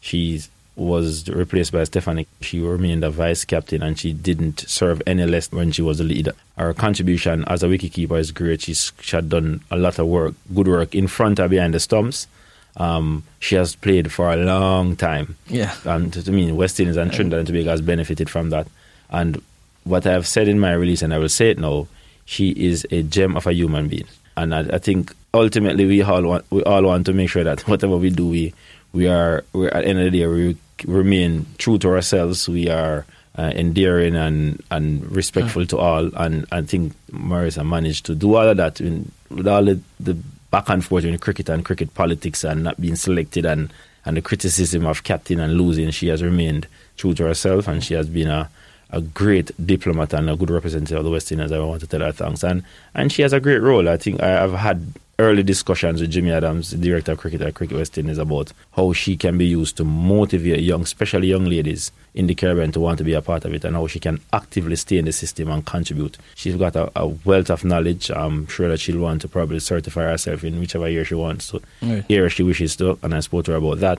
She 0.00 0.42
was 0.78 1.28
replaced 1.28 1.72
by 1.72 1.80
Stafanie. 1.80 2.26
She 2.40 2.60
remained 2.60 3.02
a 3.02 3.10
vice 3.10 3.44
captain 3.44 3.82
and 3.82 3.98
she 3.98 4.12
didn't 4.12 4.60
serve 4.60 5.02
any 5.06 5.26
less 5.26 5.50
when 5.50 5.72
she 5.72 5.82
was 5.82 5.98
a 6.00 6.04
leader. 6.04 6.32
Her 6.56 6.72
contribution 6.72 7.44
as 7.48 7.62
a 7.62 7.66
wicketkeeper 7.66 8.18
is 8.18 8.30
great. 8.30 8.62
She's, 8.62 8.92
she 9.00 9.16
had 9.16 9.28
done 9.28 9.60
a 9.70 9.76
lot 9.76 9.98
of 9.98 10.06
work, 10.06 10.34
good 10.54 10.68
work 10.68 10.94
in 10.94 11.08
front 11.08 11.40
and 11.40 11.50
behind 11.50 11.74
the 11.74 11.80
stumps. 11.80 12.28
Um, 12.76 13.24
she 13.40 13.56
has 13.56 13.74
played 13.74 14.12
for 14.12 14.32
a 14.32 14.36
long 14.36 14.94
time. 14.94 15.36
Yeah. 15.48 15.74
And 15.84 16.16
I 16.26 16.30
mean, 16.30 16.54
West 16.54 16.78
Indies 16.78 16.96
and 16.96 17.12
Trinidad 17.12 17.40
and 17.40 17.48
Tobago 17.48 17.70
has 17.70 17.80
benefited 17.80 18.30
from 18.30 18.50
that. 18.50 18.68
And 19.10 19.42
what 19.82 20.06
I 20.06 20.12
have 20.12 20.28
said 20.28 20.46
in 20.46 20.60
my 20.60 20.72
release, 20.72 21.02
and 21.02 21.12
I 21.12 21.18
will 21.18 21.28
say 21.28 21.50
it 21.50 21.58
now, 21.58 21.88
she 22.24 22.50
is 22.50 22.86
a 22.92 23.02
gem 23.02 23.36
of 23.36 23.46
a 23.46 23.52
human 23.52 23.88
being. 23.88 24.06
And 24.36 24.54
I, 24.54 24.60
I 24.60 24.78
think 24.78 25.12
ultimately 25.34 25.86
we 25.86 26.02
all 26.02 26.22
want 26.22 26.44
we 26.50 26.62
all 26.62 26.82
want 26.82 27.06
to 27.06 27.12
make 27.12 27.30
sure 27.30 27.42
that 27.42 27.60
whatever 27.68 27.96
we 27.96 28.10
do, 28.10 28.28
we 28.28 28.54
we 28.92 29.08
are 29.08 29.44
we're, 29.52 29.68
at 29.68 29.82
the 29.82 29.88
end 29.88 29.98
of 29.98 30.12
the 30.12 30.18
day 30.18 30.26
we 30.26 30.56
remain 30.86 31.46
true 31.58 31.78
to 31.78 31.88
ourselves. 31.88 32.48
We 32.48 32.68
are 32.68 33.06
uh, 33.38 33.52
endearing 33.54 34.16
and 34.16 34.62
and 34.70 35.10
respectful 35.14 35.64
to 35.66 35.78
all. 35.78 36.10
And 36.16 36.46
I 36.50 36.62
think 36.62 36.94
Merissa 37.12 37.66
managed 37.66 38.06
to 38.06 38.14
do 38.14 38.34
all 38.34 38.48
of 38.48 38.56
that 38.56 38.80
in, 38.80 39.10
with 39.30 39.46
all 39.46 39.64
the, 39.64 39.80
the 40.00 40.14
back 40.50 40.68
and 40.68 40.84
forth 40.84 41.04
in 41.04 41.16
cricket 41.18 41.48
and 41.48 41.64
cricket 41.64 41.94
politics 41.94 42.44
and 42.44 42.64
not 42.64 42.80
being 42.80 42.96
selected 42.96 43.46
and 43.46 43.72
and 44.04 44.16
the 44.16 44.22
criticism 44.22 44.86
of 44.86 45.04
captain 45.04 45.40
and 45.40 45.54
losing. 45.54 45.90
She 45.90 46.08
has 46.08 46.22
remained 46.22 46.66
true 46.96 47.14
to 47.14 47.24
herself 47.24 47.68
and 47.68 47.82
she 47.82 47.94
has 47.94 48.08
been 48.08 48.28
a 48.28 48.50
a 48.90 49.00
great 49.02 49.50
diplomat 49.64 50.14
and 50.14 50.30
a 50.30 50.36
good 50.36 50.50
representative 50.50 50.96
of 50.98 51.04
the 51.04 51.10
West 51.10 51.30
Indies. 51.30 51.52
I 51.52 51.58
want 51.58 51.82
to 51.82 51.86
tell 51.86 52.00
her 52.00 52.12
thanks. 52.12 52.42
And 52.42 52.64
and 52.94 53.12
she 53.12 53.22
has 53.22 53.32
a 53.32 53.40
great 53.40 53.62
role. 53.62 53.88
I 53.88 53.96
think 53.96 54.20
I 54.20 54.28
have 54.28 54.54
had 54.54 54.94
early 55.20 55.42
discussions 55.42 56.00
with 56.00 56.10
Jimmy 56.12 56.30
Adams, 56.30 56.70
the 56.70 56.76
director 56.76 57.12
of 57.12 57.18
cricket 57.18 57.40
at 57.42 57.54
Cricket 57.54 57.76
West 57.76 57.98
Indies, 57.98 58.18
about 58.18 58.52
how 58.76 58.92
she 58.92 59.16
can 59.16 59.36
be 59.36 59.46
used 59.46 59.76
to 59.78 59.84
motivate 59.84 60.60
young, 60.60 60.82
especially 60.82 61.26
young 61.28 61.44
ladies 61.44 61.90
in 62.14 62.28
the 62.28 62.34
Caribbean 62.36 62.70
to 62.72 62.80
want 62.80 62.98
to 62.98 63.04
be 63.04 63.14
a 63.14 63.20
part 63.22 63.44
of 63.44 63.52
it 63.52 63.64
and 63.64 63.74
how 63.74 63.86
she 63.88 63.98
can 63.98 64.20
actively 64.32 64.76
stay 64.76 64.96
in 64.98 65.04
the 65.06 65.12
system 65.12 65.50
and 65.50 65.66
contribute. 65.66 66.16
She's 66.36 66.54
got 66.54 66.76
a, 66.76 66.90
a 66.94 67.08
wealth 67.08 67.50
of 67.50 67.64
knowledge. 67.64 68.10
I'm 68.10 68.46
sure 68.46 68.68
that 68.68 68.78
she'll 68.78 69.00
want 69.00 69.22
to 69.22 69.28
probably 69.28 69.58
certify 69.58 70.02
herself 70.04 70.44
in 70.44 70.60
whichever 70.60 70.88
year 70.88 71.04
she 71.04 71.14
wants 71.16 71.48
to, 71.50 71.60
Right. 71.82 72.04
year 72.08 72.30
she 72.30 72.44
wishes 72.44 72.76
to, 72.76 72.96
and 73.02 73.12
I 73.14 73.20
spoke 73.20 73.46
to 73.46 73.52
her 73.52 73.58
about 73.58 73.80
that. 73.80 73.98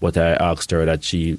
But 0.00 0.16
I 0.16 0.32
asked 0.32 0.70
her 0.70 0.84
that 0.86 1.04
she 1.04 1.38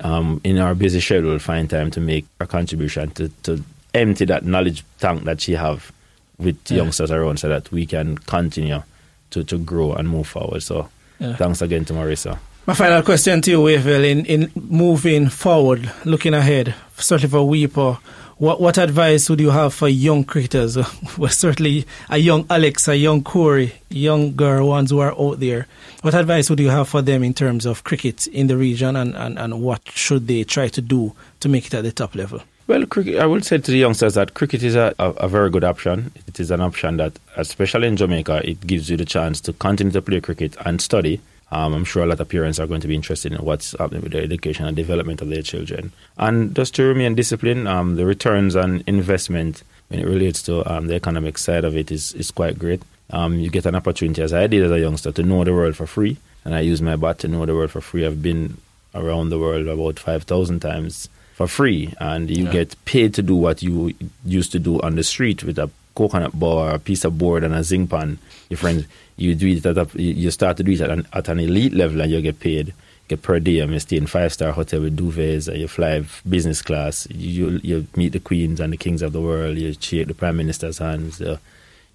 um, 0.00 0.40
in 0.44 0.58
our 0.58 0.74
busy 0.74 1.00
schedule, 1.00 1.38
find 1.38 1.70
time 1.70 1.90
to 1.92 2.00
make 2.00 2.26
a 2.40 2.46
contribution 2.48 3.10
to, 3.12 3.28
to 3.44 3.64
empty 3.94 4.24
that 4.24 4.44
knowledge 4.44 4.84
tank 4.98 5.22
that 5.24 5.40
she 5.40 5.52
have 5.52 5.92
with 6.38 6.56
Yeah. 6.70 6.78
youngsters 6.78 7.10
around 7.10 7.38
so 7.38 7.48
that 7.48 7.70
we 7.72 7.86
can 7.86 8.18
continue 8.18 8.82
to, 9.30 9.44
to 9.44 9.58
grow 9.58 9.92
and 9.94 10.08
move 10.08 10.26
forward. 10.28 10.62
So 10.62 10.88
Yeah. 11.18 11.36
thanks 11.36 11.62
again 11.62 11.84
to 11.86 11.92
Merissa. 11.92 12.38
My 12.66 12.74
final 12.74 13.02
question 13.02 13.42
to 13.42 13.50
you, 13.50 13.60
Wavell, 13.60 14.04
in, 14.04 14.24
in 14.24 14.50
moving 14.54 15.28
forward, 15.28 15.90
looking 16.06 16.32
ahead, 16.32 16.74
certainly 16.96 17.28
for 17.30 17.46
WIPA, 17.46 17.98
what, 18.38 18.60
what 18.60 18.78
advice 18.78 19.28
would 19.30 19.38
you 19.38 19.50
have 19.50 19.74
for 19.74 19.86
young 19.86 20.24
cricketers? 20.24 20.76
well, 21.18 21.30
certainly 21.30 21.86
a 22.08 22.16
young 22.18 22.46
Alex, 22.50 22.88
a 22.88 22.96
young 22.96 23.22
Corey, 23.22 23.74
younger 23.90 24.64
ones 24.64 24.90
who 24.90 24.98
are 25.00 25.12
out 25.12 25.40
there. 25.40 25.66
What 26.02 26.14
advice 26.14 26.48
would 26.50 26.58
you 26.58 26.70
have 26.70 26.88
for 26.88 27.00
them 27.02 27.22
in 27.22 27.34
terms 27.34 27.64
of 27.66 27.84
cricket 27.84 28.26
in 28.28 28.46
the 28.48 28.56
region 28.56 28.96
and, 28.96 29.14
and, 29.14 29.38
and 29.38 29.60
what 29.62 29.82
should 29.90 30.26
they 30.26 30.42
try 30.44 30.68
to 30.68 30.80
do 30.80 31.14
to 31.40 31.48
make 31.48 31.66
it 31.66 31.74
at 31.74 31.82
the 31.84 31.92
top 31.92 32.14
level? 32.14 32.40
Well, 32.66 32.86
cricket, 32.86 33.16
I 33.16 33.26
would 33.26 33.44
say 33.44 33.58
to 33.58 33.70
the 33.70 33.76
youngsters 33.76 34.14
that 34.14 34.32
cricket 34.32 34.62
is 34.62 34.74
a, 34.74 34.94
a, 34.98 35.10
a 35.10 35.28
very 35.28 35.50
good 35.50 35.64
option. 35.64 36.12
It 36.26 36.40
is 36.40 36.50
an 36.50 36.62
option 36.62 36.96
that, 36.96 37.12
especially 37.36 37.88
in 37.88 37.96
Jamaica, 37.98 38.40
it 38.48 38.66
gives 38.66 38.88
you 38.88 38.96
the 38.96 39.04
chance 39.04 39.38
to 39.42 39.52
continue 39.52 39.92
to 39.92 40.00
play 40.00 40.22
cricket 40.22 40.56
and 40.64 40.80
study. 40.80 41.20
Um, 41.52 41.74
I'm 41.74 41.84
sure 41.84 42.02
a 42.02 42.06
lot 42.06 42.20
of 42.20 42.28
parents 42.30 42.58
are 42.58 42.66
going 42.66 42.80
to 42.80 42.88
be 42.88 42.94
interested 42.94 43.32
in 43.32 43.44
what's 43.44 43.78
happening 43.78 44.00
with 44.00 44.12
their 44.12 44.22
education 44.22 44.64
and 44.64 44.74
development 44.74 45.20
of 45.20 45.28
their 45.28 45.42
children. 45.42 45.92
And 46.16 46.56
just 46.56 46.74
to 46.76 46.84
remain 46.84 47.14
disciplined, 47.14 47.68
um, 47.68 47.96
the 47.96 48.06
returns 48.06 48.56
on 48.56 48.82
investment 48.86 49.62
when 49.88 50.00
it 50.00 50.06
relates 50.06 50.40
to 50.44 50.66
um, 50.72 50.86
the 50.86 50.94
economic 50.94 51.36
side 51.36 51.66
of 51.66 51.76
it 51.76 51.92
is, 51.92 52.14
is 52.14 52.30
quite 52.30 52.58
great. 52.58 52.82
Um, 53.10 53.34
you 53.34 53.50
get 53.50 53.66
an 53.66 53.74
opportunity, 53.74 54.22
as 54.22 54.32
I 54.32 54.46
did 54.46 54.62
as 54.62 54.70
a 54.70 54.80
youngster, 54.80 55.12
to 55.12 55.22
know 55.22 55.44
the 55.44 55.52
world 55.52 55.76
for 55.76 55.86
free. 55.86 56.16
And 56.46 56.54
I 56.54 56.60
use 56.60 56.80
my 56.80 56.96
bat 56.96 57.18
to 57.18 57.28
know 57.28 57.44
the 57.44 57.54
world 57.54 57.72
for 57.72 57.82
free. 57.82 58.06
I've 58.06 58.22
been 58.22 58.56
around 58.94 59.28
the 59.28 59.38
world 59.38 59.68
about 59.68 59.98
5,000 59.98 60.60
times 60.60 61.10
for 61.34 61.46
free. 61.48 61.92
And 62.00 62.30
you 62.30 62.44
Yeah. 62.46 62.52
get 62.52 62.84
paid 62.84 63.14
to 63.14 63.22
do 63.22 63.34
what 63.36 63.62
you 63.62 63.92
used 64.24 64.52
to 64.52 64.58
do 64.58 64.80
on 64.80 64.94
the 64.96 65.02
street 65.04 65.44
with 65.44 65.58
a 65.58 65.68
coconut 65.94 66.38
bar, 66.38 66.74
a 66.74 66.78
piece 66.78 67.04
of 67.04 67.18
board, 67.18 67.44
and 67.44 67.54
a 67.54 67.62
zinc 67.62 67.90
pan. 67.90 68.18
Your 68.50 68.58
friends, 68.58 68.84
you 69.16 69.34
do 69.34 69.46
it 69.48 69.64
at 69.66 69.76
a, 69.78 69.86
you 70.00 70.30
start 70.30 70.56
to 70.56 70.62
do 70.64 70.72
it 70.72 70.80
at 70.80 70.90
an, 70.90 71.06
at 71.12 71.28
an 71.28 71.38
elite 71.40 71.72
level, 71.74 72.00
and 72.00 72.10
you 72.10 72.20
get 72.20 72.40
paid. 72.40 72.72
Get 73.06 73.20
per 73.20 73.38
diem. 73.38 73.70
You 73.72 73.78
stay 73.80 73.98
in 73.98 74.06
five 74.06 74.32
star 74.32 74.50
hotel 74.52 74.80
with 74.80 74.96
duvets, 74.96 75.46
and 75.46 75.58
you 75.60 75.68
fly 75.68 76.02
business 76.26 76.62
class. 76.62 77.06
You 77.10 77.60
you 77.62 77.86
meet 77.96 78.12
the 78.12 78.18
queens 78.18 78.60
and 78.60 78.72
the 78.72 78.78
kings 78.78 79.02
of 79.02 79.12
the 79.12 79.20
world. 79.20 79.58
You 79.58 79.74
shake 79.78 80.06
the 80.08 80.14
prime 80.14 80.38
minister's 80.38 80.78
hands. 80.78 81.20
Uh, 81.20 81.36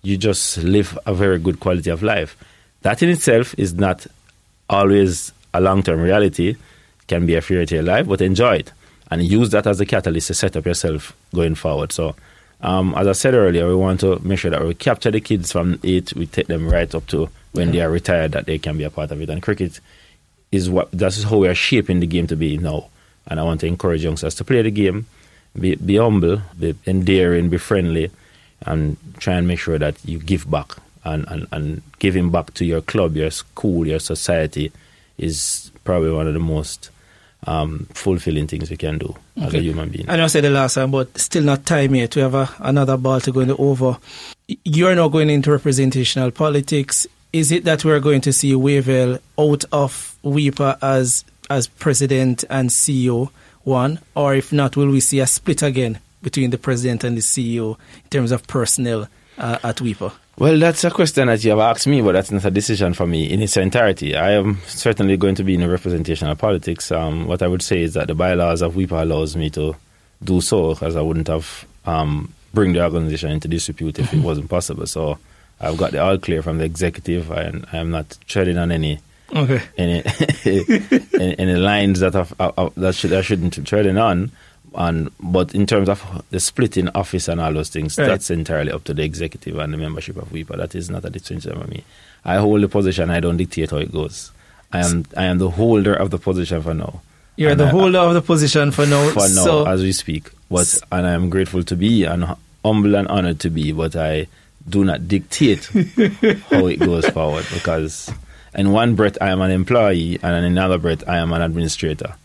you 0.04 0.17
just 0.17 0.60
live 0.60 0.97
a 1.08 1.13
very 1.15 1.39
good 1.39 1.60
quality 1.60 1.89
of 1.89 2.04
life. 2.04 2.38
that 2.84 3.02
in 3.04 3.10
itself 3.10 3.56
is 3.58 3.73
not 3.73 4.06
always 4.69 5.32
a 5.54 5.60
long 5.60 5.82
term 5.84 5.99
reality, 5.99 6.56
can 7.08 7.25
be 7.25 7.36
a 7.36 7.41
fairy 7.41 7.65
tale 7.65 7.84
life, 7.84 8.08
but 8.08 8.21
enjoy 8.21 8.58
it 8.58 8.71
and 9.12 9.24
use 9.24 9.50
that 9.52 9.67
as 9.67 9.80
a 9.80 9.86
catalyst 9.86 10.28
to 10.28 10.34
set 10.34 10.56
up 10.56 10.65
yourself 10.65 11.15
going 11.34 11.56
forward. 11.56 11.91
So, 11.91 12.15
um, 12.62 12.93
as 12.98 13.08
I 13.08 13.13
said 13.13 13.34
earlier, 13.34 13.67
we 13.67 13.76
want 13.76 14.02
to 14.02 14.19
make 14.19 14.39
sure 14.39 14.52
that 14.52 14.63
we 14.63 14.74
capture 14.76 15.12
the 15.12 15.22
kids 15.22 15.52
from 15.52 15.80
eight, 15.84 16.13
we 16.13 16.26
take 16.26 16.48
them 16.48 16.69
right 16.69 16.93
up 16.93 17.08
to 17.08 17.30
when 17.54 17.72
they 17.72 17.82
are 17.82 17.89
retired, 17.89 18.34
that 18.34 18.45
they 18.45 18.60
can 18.60 18.78
be 18.78 18.84
a 18.84 18.89
part 18.89 19.12
of 19.12 19.22
it. 19.22 19.30
And 19.30 19.41
cricket 19.41 19.80
is 20.52 20.69
what 20.69 20.91
that's 20.91 21.24
how 21.24 21.38
we 21.38 21.48
are 21.48 21.56
shaping 21.56 22.00
the 22.00 22.08
game 22.08 22.28
to 22.28 22.36
be 22.36 22.58
now. 22.58 22.89
And 23.28 23.39
I 23.39 23.43
want 23.43 23.62
to 23.62 23.67
encourage 23.67 24.04
youngsters 24.04 24.36
to 24.36 24.43
play 24.43 24.62
the 24.62 24.72
game, 24.72 25.06
be, 25.58 25.76
be 25.76 25.98
humble, 25.98 26.41
be 26.60 26.76
endearing, 26.86 27.50
be 27.50 27.58
friendly, 27.58 28.12
and 28.65 28.98
try 29.19 29.36
and 29.36 29.48
make 29.48 29.60
sure 29.60 29.78
that 29.78 30.04
you 30.04 30.19
give 30.19 30.50
back 30.50 30.74
and, 31.04 31.26
and, 31.28 31.48
and 31.52 31.82
giving 32.00 32.30
back 32.30 32.54
to 32.56 32.65
your 32.65 32.82
club, 32.82 33.15
your 33.15 33.32
school, 33.32 33.88
your 33.88 34.00
society 34.00 34.72
is 35.17 35.72
probably 35.84 36.12
one 36.12 36.28
of 36.28 36.34
the 36.34 36.39
most 36.39 36.89
um, 37.47 37.88
fulfilling 37.93 38.47
things 38.47 38.69
we 38.69 38.78
can 38.78 38.97
do 38.97 39.15
okay. 39.38 39.47
as 39.47 39.54
a 39.54 39.62
human 39.62 39.89
being. 39.89 40.10
I 40.10 40.17
know 40.17 40.25
I 40.25 40.28
said 40.28 40.43
the 40.43 40.49
last 40.49 40.75
time, 40.75 40.91
but 40.91 41.17
still 41.17 41.43
not 41.43 41.65
time 41.65 41.95
yet. 41.95 42.15
We 42.15 42.21
have 42.21 42.36
a, 42.36 42.49
another 42.60 42.97
ball 42.97 43.21
to 43.21 43.32
go 43.32 43.39
in 43.39 43.47
the 43.47 43.58
over. 43.58 43.97
You're 44.65 44.95
now 44.95 45.08
going 45.08 45.30
into 45.30 45.52
representational 45.52 46.32
politics. 46.32 47.08
Is 47.32 47.52
it 47.52 47.63
that 47.65 47.86
we're 47.86 47.99
going 47.99 48.21
to 48.21 48.34
see 48.34 48.54
Wavell 48.54 49.19
out 49.38 49.65
of 49.71 50.15
WIPA 50.23 50.80
as 50.82 51.23
as 51.49 51.67
president 51.67 52.43
and 52.49 52.69
CEO 52.69 53.30
one, 53.63 53.99
or 54.15 54.36
if 54.36 54.52
not, 54.52 54.78
will 54.78 54.89
we 54.89 54.99
see 54.99 55.19
a 55.19 55.28
split 55.28 55.63
again 55.63 55.99
between 56.21 56.49
the 56.49 56.58
president 56.58 57.04
and 57.04 57.17
the 57.17 57.21
CEO 57.21 57.78
in 58.04 58.10
terms 58.10 58.32
of 58.32 58.45
personnel 58.47 59.08
uh, 59.38 59.60
at 59.63 59.78
WIPA? 59.78 60.12
Well, 60.39 60.58
that's 60.58 60.86
a 60.86 60.89
question 60.89 61.28
that 61.28 61.43
you 61.43 61.49
have 61.49 61.60
asked 61.60 61.86
me, 61.86 62.02
but 62.02 62.13
that's 62.13 62.32
not 62.32 62.45
a 62.45 62.49
decision 62.52 62.93
for 62.93 63.06
me 63.06 63.30
in 63.30 63.41
its 63.41 63.58
entirety. 63.58 64.15
I 64.15 64.32
am 64.32 64.58
certainly 64.67 65.17
going 65.17 65.36
to 65.36 65.43
be 65.43 65.56
in 65.56 65.62
a 65.62 65.69
representational 65.69 66.38
politics. 66.38 66.93
Um, 66.93 67.28
what 67.28 67.41
I 67.41 67.47
would 67.47 67.62
say 67.62 67.82
is 67.82 67.95
that 67.95 68.08
the 68.08 68.15
bylaws 68.15 68.62
of 68.62 68.75
WIPA 68.75 69.02
allows 69.02 69.36
me 69.36 69.49
to 69.49 69.75
do 70.23 70.39
so, 70.39 70.78
as 70.82 70.95
I 70.95 71.02
wouldn't 71.02 71.28
have 71.28 71.65
um, 71.86 72.34
bring 72.54 72.71
the 72.71 72.82
organization 72.82 73.32
into 73.32 73.49
disrepute 73.49 73.99
if 73.99 74.13
it 74.13 74.19
wasn't 74.23 74.49
possible. 74.49 74.88
So 74.88 75.19
I've 75.60 75.75
got 75.75 75.91
the 75.91 76.02
all 76.02 76.17
clear 76.17 76.41
from 76.41 76.58
the 76.58 76.63
executive, 76.63 77.32
and 77.32 77.65
I 77.73 77.78
am 77.78 77.91
not 77.91 78.17
treading 78.25 78.58
on 78.58 78.71
any 78.71 78.99
okay. 79.36 79.62
any, 79.78 80.04
any, 80.45 81.38
any 81.38 81.56
lines 81.56 81.99
that 81.99 82.13
have, 82.13 82.34
uh, 82.39 82.69
that 82.78 82.95
should 82.95 83.12
I 83.12 83.21
shouldn't 83.21 83.58
be 83.58 83.63
treading 83.63 83.97
on 83.97 84.32
and 84.75 85.12
but 85.19 85.53
in 85.53 85.65
terms 85.65 85.89
of 85.89 86.23
the 86.29 86.39
split 86.39 86.77
in 86.77 86.89
office 86.89 87.27
and 87.27 87.41
all 87.41 87.53
those 87.53 87.69
things, 87.69 87.97
right. 87.97 88.08
that's 88.08 88.29
entirely 88.29 88.71
up 88.71 88.84
to 88.86 88.93
the 88.93 89.03
executive 89.03 89.58
and 89.58 89.73
the 89.73 89.77
membership 89.77 90.17
of 90.17 90.29
WIPA. 90.29 90.58
That 90.58 90.75
is 90.75 90.89
not 90.89 91.05
a 91.05 91.10
decision 91.10 91.60
for 91.60 91.67
me. 91.67 91.84
I 92.25 92.38
hold 92.38 92.62
the 92.62 92.67
position. 92.67 93.10
I 93.10 93.19
don't 93.19 93.38
dictate 93.38 93.71
how 93.71 93.77
it 93.77 93.91
goes. 93.91 94.32
I 94.71 94.86
am 94.86 95.05
I 95.17 95.25
am 95.25 95.38
the 95.38 95.49
holder 95.49 95.93
of 95.93 96.12
the 96.12 96.17
position 96.19 96.62
for 96.62 96.73
now. 96.73 97.01
You're 97.36 97.51
and 97.51 97.60
the 97.60 97.65
I, 97.65 97.69
holder 97.69 97.99
of 97.99 98.13
the 98.13 98.21
position 98.21 98.71
for 98.71 98.86
now. 98.86 99.10
For 99.10 99.19
now, 99.19 99.27
so 99.27 99.67
as 99.67 99.82
we 99.82 99.91
speak. 99.91 100.32
But 100.49 100.79
and 100.91 101.08
I 101.08 101.12
am 101.12 101.29
grateful 101.29 101.63
to 101.63 101.75
be 101.75 102.03
and 102.03 102.36
humble 102.63 102.95
and 102.95 103.08
honored 103.08 103.39
to 103.41 103.49
be. 103.49 103.71
But 103.71 103.95
I 103.95 104.27
do 104.67 104.84
not 104.84 105.08
dictate 105.08 105.65
how 106.51 106.67
it 106.67 106.79
goes 106.79 107.08
forward 107.10 107.45
because 107.53 108.12
in 108.53 108.71
one 108.71 108.95
breath 108.95 109.17
I 109.21 109.29
am 109.29 109.41
an 109.41 109.51
employee 109.51 110.19
and 110.21 110.36
in 110.36 110.43
another 110.43 110.77
breath 110.77 111.08
I 111.08 111.17
am 111.17 111.34
an 111.34 111.41
administrator 111.41 112.15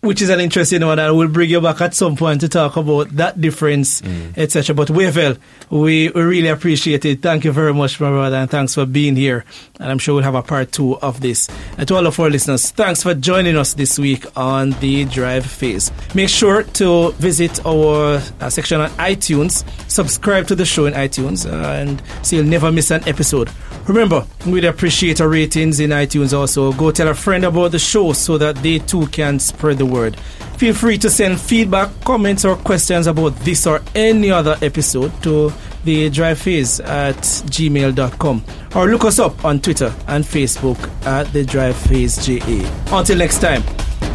which 0.00 0.22
is 0.22 0.28
an 0.28 0.38
interesting 0.38 0.84
one. 0.86 0.98
I 1.00 1.10
will 1.10 1.26
bring 1.26 1.50
you 1.50 1.60
back 1.60 1.80
at 1.80 1.92
some 1.92 2.14
point 2.14 2.40
to 2.42 2.48
talk 2.48 2.76
about 2.76 3.08
that 3.16 3.40
difference, 3.40 4.00
mm. 4.00 4.38
etc. 4.38 4.72
But 4.74 4.88
Wavell, 4.88 5.38
we, 5.70 6.08
we 6.10 6.22
really 6.22 6.48
appreciate 6.48 7.04
it. 7.04 7.20
Thank 7.20 7.44
you 7.44 7.50
very 7.50 7.74
much, 7.74 8.00
my 8.00 8.08
brother, 8.08 8.36
and 8.36 8.48
thanks 8.48 8.74
for 8.74 8.86
being 8.86 9.16
here. 9.16 9.44
And 9.80 9.90
I'm 9.90 9.98
sure 9.98 10.14
we'll 10.14 10.24
have 10.24 10.36
a 10.36 10.42
part 10.42 10.70
two 10.70 10.96
of 10.98 11.20
this. 11.20 11.48
And 11.76 11.88
to 11.88 11.96
all 11.96 12.06
of 12.06 12.18
our 12.20 12.30
listeners, 12.30 12.70
thanks 12.70 13.02
for 13.02 13.12
joining 13.14 13.56
us 13.56 13.74
this 13.74 13.98
week 13.98 14.24
on 14.36 14.70
the 14.80 15.04
Drive 15.06 15.44
Phase. 15.44 15.90
Make 16.14 16.28
sure 16.28 16.62
to 16.62 17.10
visit 17.12 17.64
our 17.66 18.22
uh, 18.40 18.50
section 18.50 18.80
on 18.80 18.90
iTunes, 18.90 19.68
subscribe 19.90 20.46
to 20.46 20.54
the 20.54 20.64
show 20.64 20.86
in 20.86 20.94
iTunes, 20.94 21.44
uh, 21.44 21.70
and 21.72 22.00
so 22.22 22.36
you'll 22.36 22.44
never 22.44 22.70
miss 22.70 22.92
an 22.92 23.06
episode. 23.08 23.50
Remember, 23.88 24.24
we'd 24.46 24.64
appreciate 24.64 25.20
our 25.20 25.28
ratings 25.28 25.80
in 25.80 25.90
iTunes 25.90 26.36
also. 26.36 26.72
Go 26.74 26.92
tell 26.92 27.08
a 27.08 27.14
friend 27.14 27.44
about 27.44 27.72
the 27.72 27.78
show 27.78 28.12
so 28.12 28.38
that 28.38 28.56
they 28.56 28.78
too 28.78 29.06
can 29.08 29.38
spread 29.38 29.78
the 29.78 29.87
word. 29.90 30.16
Feel 30.56 30.74
free 30.74 30.98
to 30.98 31.10
send 31.10 31.40
feedback, 31.40 31.88
comments, 32.04 32.44
or 32.44 32.56
questions 32.56 33.06
about 33.06 33.34
this 33.40 33.66
or 33.66 33.80
any 33.94 34.30
other 34.30 34.56
episode 34.62 35.12
to 35.22 35.52
the 35.84 36.10
drive 36.10 36.38
phase 36.38 36.80
at 36.80 37.16
gmail.com 37.16 38.44
or 38.74 38.86
look 38.88 39.04
us 39.04 39.18
up 39.18 39.44
on 39.44 39.60
Twitter 39.60 39.94
and 40.08 40.24
Facebook 40.24 40.78
at 41.06 41.32
the 41.32 41.44
drive 41.44 41.76
phase 41.76 42.16
JA. 42.26 42.68
Until 42.90 43.18
next 43.18 43.40
time, 43.40 43.62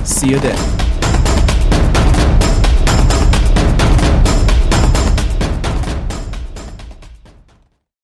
see 0.05 0.29
you 0.29 0.39
then. 0.39 0.92